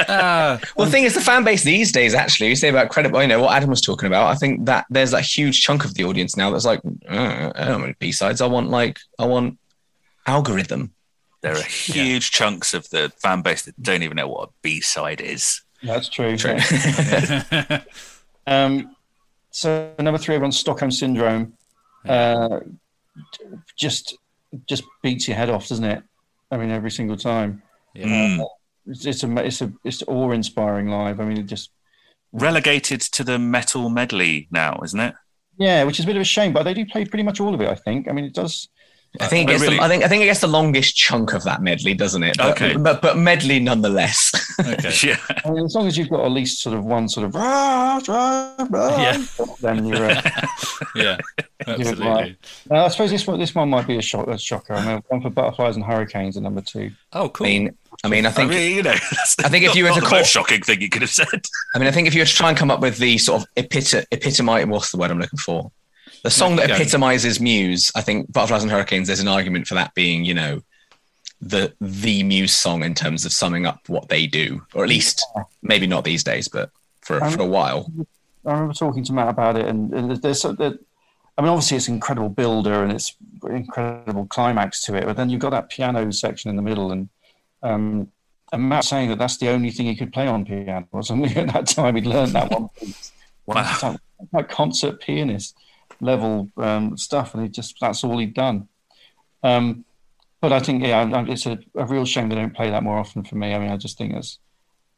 [0.07, 3.21] Ah, well, the thing is, the fan base these days, actually, you say about credible,
[3.21, 4.27] you know, what Adam was talking about.
[4.27, 7.65] I think that there's that huge chunk of the audience now that's like, uh, I
[7.65, 8.39] don't want B sides.
[8.39, 9.57] I want like, I want
[10.27, 10.93] algorithm.
[11.41, 14.81] There are huge chunks of the fan base that don't even know what a B
[14.81, 15.61] side is.
[15.83, 16.37] That's true.
[16.37, 16.57] True.
[16.57, 17.81] yeah.
[18.49, 18.95] Um,
[19.51, 21.51] so number three, everyone's Stockholm syndrome.
[22.07, 22.61] Uh,
[23.75, 24.17] just
[24.69, 26.01] just beats your head off, doesn't it?
[26.49, 27.61] I mean, every single time.
[27.93, 28.05] yeah.
[28.07, 28.45] Mm.
[28.85, 31.19] It's, it's a it's a it's awe-inspiring live.
[31.19, 31.71] I mean, it just
[32.33, 35.15] Relegated to the metal medley now, isn't it?
[35.57, 37.53] yeah, which is a bit of a shame, but they do play pretty much all
[37.53, 37.67] of it.
[37.69, 38.07] I think.
[38.07, 38.69] I mean, it does.
[39.19, 39.77] I think it gets really?
[39.77, 42.37] the, I think I think it gets the longest chunk of that medley, doesn't it?
[42.37, 42.75] But, Okay.
[42.77, 44.31] but but medley nonetheless.
[44.59, 44.91] Okay.
[45.07, 45.17] Yeah.
[45.45, 47.99] I mean, as long as you've got at least sort of one sort of rah,
[48.07, 49.23] rah, rah, Yeah.
[49.61, 50.09] then you're.
[50.11, 50.21] Uh,
[50.95, 51.17] Yeah.
[51.67, 51.79] right.
[51.79, 52.37] Absolutely.
[52.71, 54.73] Uh, I suppose this one, this one might be a, shock, a shocker.
[54.73, 56.91] I mean, one for butterflies and hurricanes at number two.
[57.13, 57.45] Oh, cool.
[57.47, 58.91] I mean, I mean, I I think mean, you know,
[59.43, 61.45] I think if you were to call- shocking thing you could have said.
[61.75, 63.41] I mean, I think if you were to try and come up with the sort
[63.41, 65.71] of epit- epitomize, what's the word I'm looking for?
[66.27, 69.93] The song that epitomizes Muse, I think Butterflies and Hurricanes, there's an argument for that
[69.93, 70.61] being, you know,
[71.39, 75.25] the the Muse song in terms of summing up what they do, or at least
[75.61, 76.69] maybe not these days, but
[76.99, 77.89] for, for a while.
[78.45, 80.79] I remember talking to Matt about it, and, and there's that.
[81.37, 83.15] I mean, obviously, it's an incredible builder and it's
[83.49, 87.07] incredible climax to it, but then you've got that piano section in the middle, and
[87.63, 88.11] um,
[88.51, 90.89] and Matt saying that that's the only thing he could play on piano.
[90.91, 93.13] Or something at that time, he'd learned that one piece.
[93.45, 93.95] Wow.
[94.33, 95.55] Like concert pianist
[96.01, 98.67] level um, stuff, and he just that's all he'd done.
[99.43, 99.85] Um,
[100.41, 102.83] but I think, yeah, I- I- it's a, a real shame they don't play that
[102.83, 103.53] more often for me.
[103.53, 104.39] I mean, I just think it's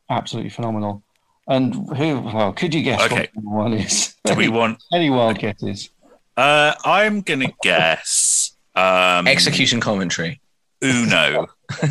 [0.09, 1.03] absolutely phenomenal.
[1.47, 2.19] And who?
[2.19, 3.27] Well, could you guess Okay.
[3.33, 4.15] what one is?
[4.25, 4.83] Do we want?
[4.93, 5.89] Any wild guesses?
[6.37, 8.51] Uh, I'm gonna guess.
[8.75, 10.39] Um, Execution commentary.
[10.83, 11.47] Uno.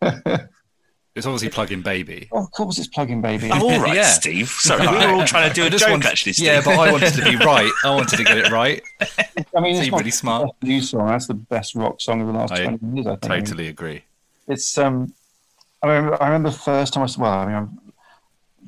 [1.14, 2.28] It's obviously plug-in baby.
[2.32, 3.50] Oh, of course, it's plug-in baby.
[3.52, 4.04] Oh, all right, Yeah.
[4.04, 4.48] Steve.
[4.48, 6.32] Sorry, we were all trying to do I a just joke, wanted- actually.
[6.32, 6.46] Steve.
[6.46, 7.70] Yeah, but I wanted to be right.
[7.84, 8.82] I wanted to get it right.
[9.54, 10.50] I mean, it's Seem not really smart.
[10.62, 11.08] new song.
[11.08, 13.06] That's the best rock song of the last I twenty years.
[13.06, 13.22] I think.
[13.46, 14.04] Totally agree.
[14.48, 15.12] it's um
[15.82, 17.78] I remember, I remember the first time I s- well I mean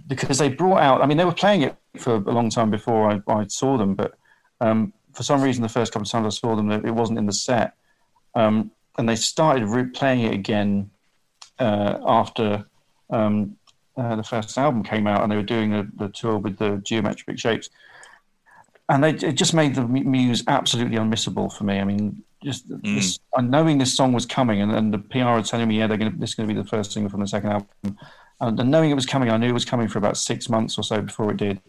[0.06, 3.10] because they brought out I mean they were playing it for a long time before
[3.10, 4.12] I, I saw them but
[4.60, 7.26] um for some reason, the first couple of times I saw them, it wasn't in
[7.26, 7.74] the set.
[8.34, 10.90] Um, and they started re- playing it again
[11.58, 12.64] uh, after
[13.10, 13.56] um,
[13.96, 16.80] uh, the first album came out, and they were doing the, the tour with the
[16.84, 17.70] geometric shapes.
[18.88, 21.78] And they, it just made the Muse absolutely unmissable for me.
[21.80, 25.42] I mean, just this, uh, knowing this song was coming, and, and the PR are
[25.42, 27.28] telling me, yeah, they're going this is going to be the first single from the
[27.28, 27.68] second album.
[28.40, 30.76] And, and knowing it was coming, I knew it was coming for about six months
[30.76, 31.60] or so before it did.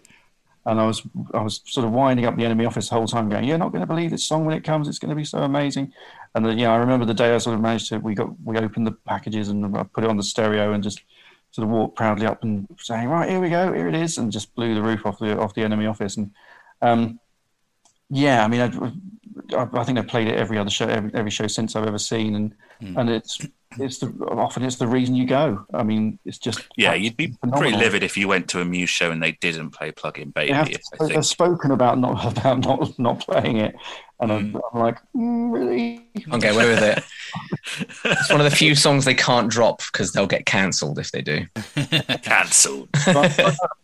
[0.66, 1.02] And I was
[1.34, 3.72] I was sort of winding up the NME office the whole time, going, "You're not
[3.72, 4.88] going to believe this song when it comes.
[4.88, 5.94] It's going to be so amazing."
[6.34, 8.58] And then, yeah, I remember the day I sort of managed to we got we
[8.58, 11.02] opened the packages and I put it on the stereo and just
[11.52, 14.32] sort of walked proudly up and saying, "Right, here we go, here it is," and
[14.32, 16.18] just blew the roof off the off the NME office.
[16.18, 16.32] And
[16.82, 17.20] um,
[18.10, 21.32] yeah, I mean, I, I, I think I've played it every other show, every, every
[21.32, 23.00] show since I've ever seen, and Hmm.
[23.00, 23.40] and it's
[23.80, 25.66] it's the often it's the reason you go.
[25.74, 28.90] I mean, it's just Yeah, you'd be pretty livid if you went to a Muse
[28.90, 30.52] show and they didn't play Plug In Baby.
[30.52, 30.70] They have,
[31.00, 33.76] I they've spoken about not about not not playing it,
[34.20, 34.58] and I'm, Hmm.
[34.74, 36.08] I'm like, mm, really?
[36.34, 37.04] Okay, away with it.
[38.06, 41.22] It's one of the few songs they can't drop because they'll get cancelled if they
[41.22, 41.46] do.
[42.22, 42.88] Cancelled.
[42.96, 43.22] so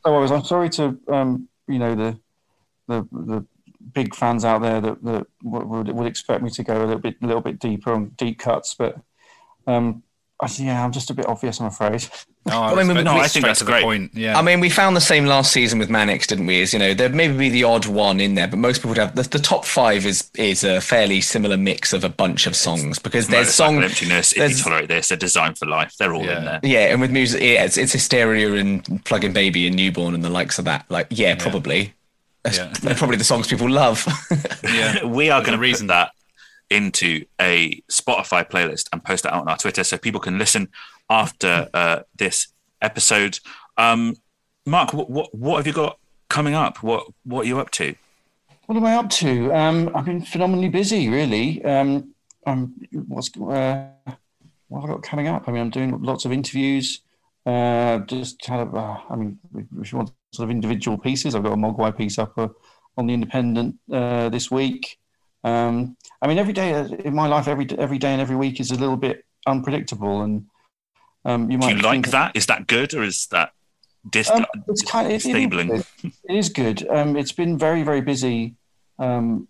[0.05, 0.31] I was.
[0.31, 2.19] I'm sorry to um, you know the
[2.87, 3.45] the the
[3.93, 6.99] big fans out there that that would, would would expect me to go a little
[6.99, 8.95] bit a little bit deeper on deep cuts, but
[9.68, 10.03] um,
[10.43, 12.03] I yeah, I'm just a bit obvious, I'm afraid.
[12.47, 13.84] No, I mean, we- no, I think that's to the great.
[13.84, 14.16] Point.
[14.16, 14.36] Yeah.
[14.36, 16.62] I mean, we found the same last season with Manics, didn't we?
[16.62, 18.97] Is you know there maybe be the odd one in there, but most people would
[18.97, 22.55] have the, the top five is is a fairly similar mix of a bunch of
[22.55, 24.32] songs because there's Motorcycle song emptiness.
[24.32, 25.93] If you there's- tolerate this, they're designed for life.
[25.99, 26.39] They're all Yeah.
[26.39, 26.59] in there.
[26.64, 30.30] yeah, and with music, yeah, it's, it's hysteria and plug-in baby and newborn and the
[30.32, 30.86] likes of that.
[30.89, 31.93] Like, yeah, probably.
[32.43, 32.74] That's Yeah.
[32.82, 34.07] they're probably the songs people love.
[34.64, 35.05] yeah.
[35.05, 35.86] we are going to reason.
[35.86, 36.09] reason that
[36.72, 40.69] into a Spotify playlist and post it out on our Twitter so people can listen
[41.09, 42.47] after uh, this
[42.82, 43.39] episode.
[43.78, 44.15] Um,
[44.65, 45.99] Mark, what, what what have you got
[46.30, 46.82] coming up?
[46.82, 47.95] What what are you up to?
[48.65, 49.53] What am I up to?
[49.53, 51.63] Um, I've been phenomenally busy, really.
[51.65, 52.13] Um,
[52.45, 52.74] I'm
[53.07, 53.88] what's uh,
[54.67, 55.47] what have I got coming up?
[55.47, 57.01] I mean, I'm doing lots of interviews.
[57.45, 59.39] Uh, just kind of, uh, I mean,
[59.82, 62.49] if you want sort of individual pieces, I've got a Mogwai piece up uh,
[62.97, 64.99] on the Independent uh, this week.
[65.43, 68.59] Um, I mean, every day uh, in my life, every every day and every week
[68.59, 70.45] is a little bit unpredictable, and
[71.26, 72.36] um, you Do might you like that?
[72.36, 73.53] Is that good or is that
[74.09, 75.67] dis- um, it's kind of it, it is stabling?
[75.67, 75.86] good.
[76.03, 76.88] It is good.
[76.88, 78.55] Um, it's been very very busy
[78.99, 79.47] um,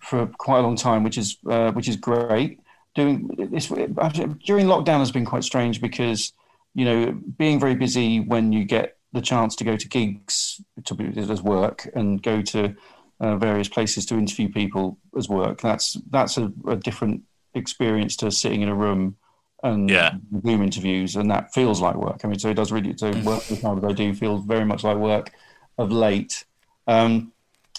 [0.00, 2.60] for quite a long time, which is uh, which is great.
[2.94, 6.32] Doing this during lockdown has been quite strange because
[6.74, 10.94] you know being very busy when you get the chance to go to gigs to
[10.94, 12.74] be as work and go to
[13.20, 15.60] uh, various places to interview people as work.
[15.60, 17.22] That's that's a, a different
[17.54, 19.16] experience to sitting in a room
[19.62, 20.12] and Yeah.
[20.44, 22.20] Zoom interviews, and that feels like work.
[22.24, 22.96] I mean, so it does really.
[22.96, 25.32] So work the time that I do feels very much like work
[25.78, 26.44] of late.
[26.86, 27.32] Um,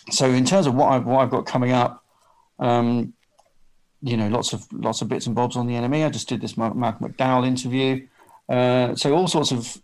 [0.10, 2.04] so in terms of what I've what I've got coming up,
[2.60, 3.14] um,
[4.02, 6.06] you know, lots of lots of bits and bobs on the NME.
[6.06, 8.08] I just did this Mark Malcolm McDowell interview.
[8.50, 9.82] Uh, so all sorts of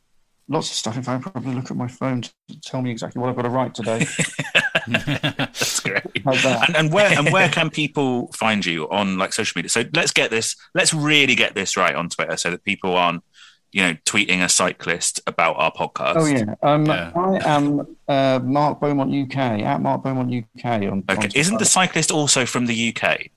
[0.47, 0.97] lots of stuff.
[0.97, 2.31] If I probably look at my phone to
[2.61, 4.05] tell me exactly what I've got to write today.
[5.37, 6.03] That's great.
[6.25, 9.69] And, and where and where can people find you on like social media?
[9.69, 10.55] So let's get this.
[10.73, 13.23] Let's really get this right on Twitter so that people aren't,
[13.71, 16.13] you know, tweeting a cyclist about our podcast.
[16.17, 17.11] Oh yeah, um, Yeah.
[17.15, 21.03] I am uh, Mark Beaumont UK at Mark Beaumont UK on.
[21.09, 21.27] Okay.
[21.27, 23.27] on Isn't the cyclist also from the UK?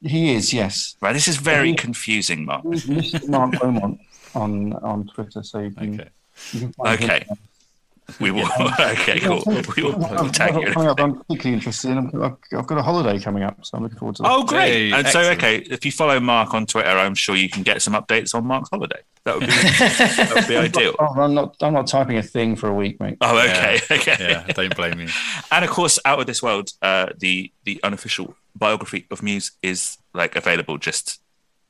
[0.00, 0.96] He is yes.
[1.00, 1.12] Right.
[1.12, 1.76] This is very Yeah.
[1.76, 2.64] confusing, Mark.
[2.64, 3.28] He's Mr.
[3.28, 4.00] Mark Beaumont
[4.34, 6.00] on on Twitter, so you can.
[6.44, 6.54] Okay.
[6.54, 7.24] You can find him Okay.
[7.28, 7.36] there.
[8.20, 8.48] We will.
[8.80, 9.20] Okay.
[9.20, 9.42] Cool.
[9.46, 10.72] We will we'll tag you.
[10.72, 11.98] Coming up, I'm particularly interested in.
[12.22, 14.30] I've, I've got a holiday coming up, so I'm looking forward to that.
[14.30, 14.90] Oh, great!
[14.90, 17.80] Hey, and so, okay, if you follow Mark on Twitter, I'm sure you can get
[17.80, 19.00] some updates on Mark's holiday.
[19.24, 20.94] That would be that would be ideal.
[20.98, 21.56] Oh, I'm not.
[21.60, 23.18] I'm not typing a thing for a week, mate.
[23.20, 24.16] Oh, okay, okay.
[24.18, 25.08] Yeah, don't blame me.
[25.50, 29.98] And of course, out of this world, uh, the the unofficial biography of Muse is
[30.12, 31.20] like available just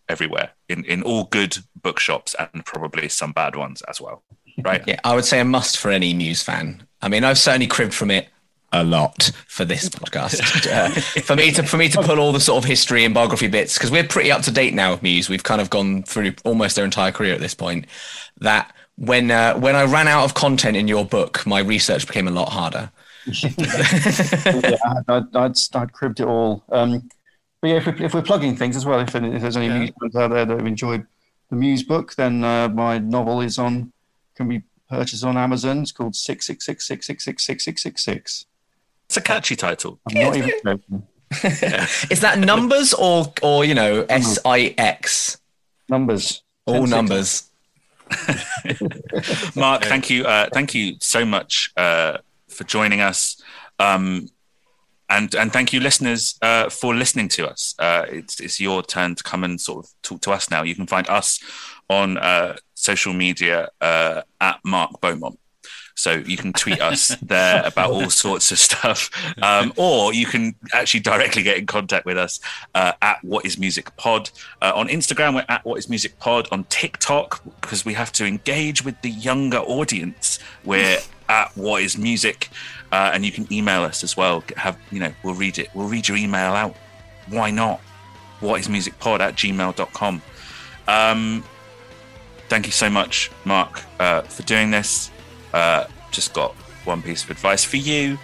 [0.08, 4.22] everywhere in in all good bookshops and probably some bad ones as well.
[4.59, 4.82] Right?
[4.86, 6.82] yeah, I would say a must for any Muse fan.
[7.00, 8.28] I mean, I've certainly cribbed from it
[8.72, 10.40] a lot for this podcast.
[10.72, 10.88] Uh,
[11.22, 13.76] for me to for me to pull all the sort of history and biography bits
[13.76, 15.28] because we're pretty up to date now with Muse.
[15.28, 17.86] We've kind of gone through almost their entire career at this point.
[18.40, 22.28] That when uh, when I ran out of content in your book, my research became
[22.28, 22.90] a lot harder.
[23.26, 23.50] yeah,
[24.86, 26.64] I'd, I'd, I'd, I'd cribbed it all.
[26.70, 27.09] Um,
[27.61, 29.78] but yeah, if we're, if we're plugging things as well, if, if there's any Yeah.
[29.78, 31.07] Muse fans out there that have enjoyed
[31.50, 33.92] the Muse book, then uh, my novel is on
[34.34, 35.82] can be purchased on Amazon.
[35.82, 38.46] It's called six six six six six six six six six six.
[39.06, 39.98] It's a catchy title.
[40.08, 40.50] I'm not even.
[42.10, 45.38] Is that numbers or or you know S I X?
[45.88, 46.42] Numbers.
[46.66, 47.50] All numbers.
[49.56, 52.18] Mark, thank you, uh, thank you so much uh,
[52.48, 53.42] for joining us,
[53.78, 54.28] um,
[55.08, 57.74] and and thank you, listeners, uh, for listening to us.
[57.80, 60.62] it's it's your turn to come and sort of talk to us now.
[60.62, 61.40] You can find us
[61.88, 62.18] on
[62.82, 65.38] social media uh, at Mark Beaumont.
[65.94, 69.10] So you can tweet us there about all sorts of stuff,
[69.42, 72.40] um, or you can actually directly get in contact with us
[72.74, 74.30] uh, at What Is Music Pod
[74.60, 75.34] uh, on Instagram.
[75.34, 79.10] We're at What Is Music Pod on TikTok because we have to engage with the
[79.10, 80.38] younger audience.
[80.64, 82.48] We're at What Is Music,
[82.90, 84.42] uh, and you can email us as well.
[84.56, 85.12] Have you know?
[85.22, 85.68] We'll read it.
[85.74, 86.74] We'll read your email out.
[87.28, 87.80] Why not?
[88.40, 90.22] What is Music Pod at gmail.com.
[90.88, 91.44] Um,
[92.53, 95.11] thank you so much, Mark, uh, for doing this.
[95.55, 96.53] Uh, just got
[96.84, 98.18] one piece of advice for you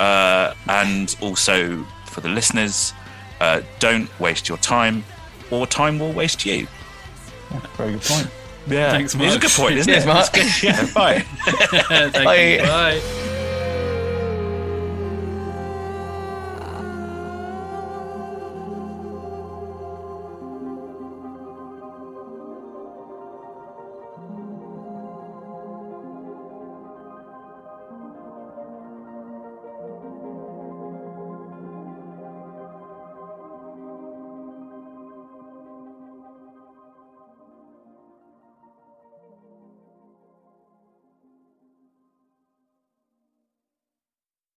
[0.00, 2.94] uh, and also for the listeners.
[3.42, 5.04] Uh, don't waste your time,
[5.50, 6.66] or time will waste you.
[7.76, 8.30] Very good point.
[8.66, 10.06] Yeah, Thanks, It's a good point, isn't Cheers, it?
[10.06, 10.32] Mark.
[10.32, 10.46] Good.
[10.62, 11.18] Yeah, bye.
[11.44, 12.36] Thank Bye.
[12.36, 12.58] you.
[12.60, 13.30] Bye.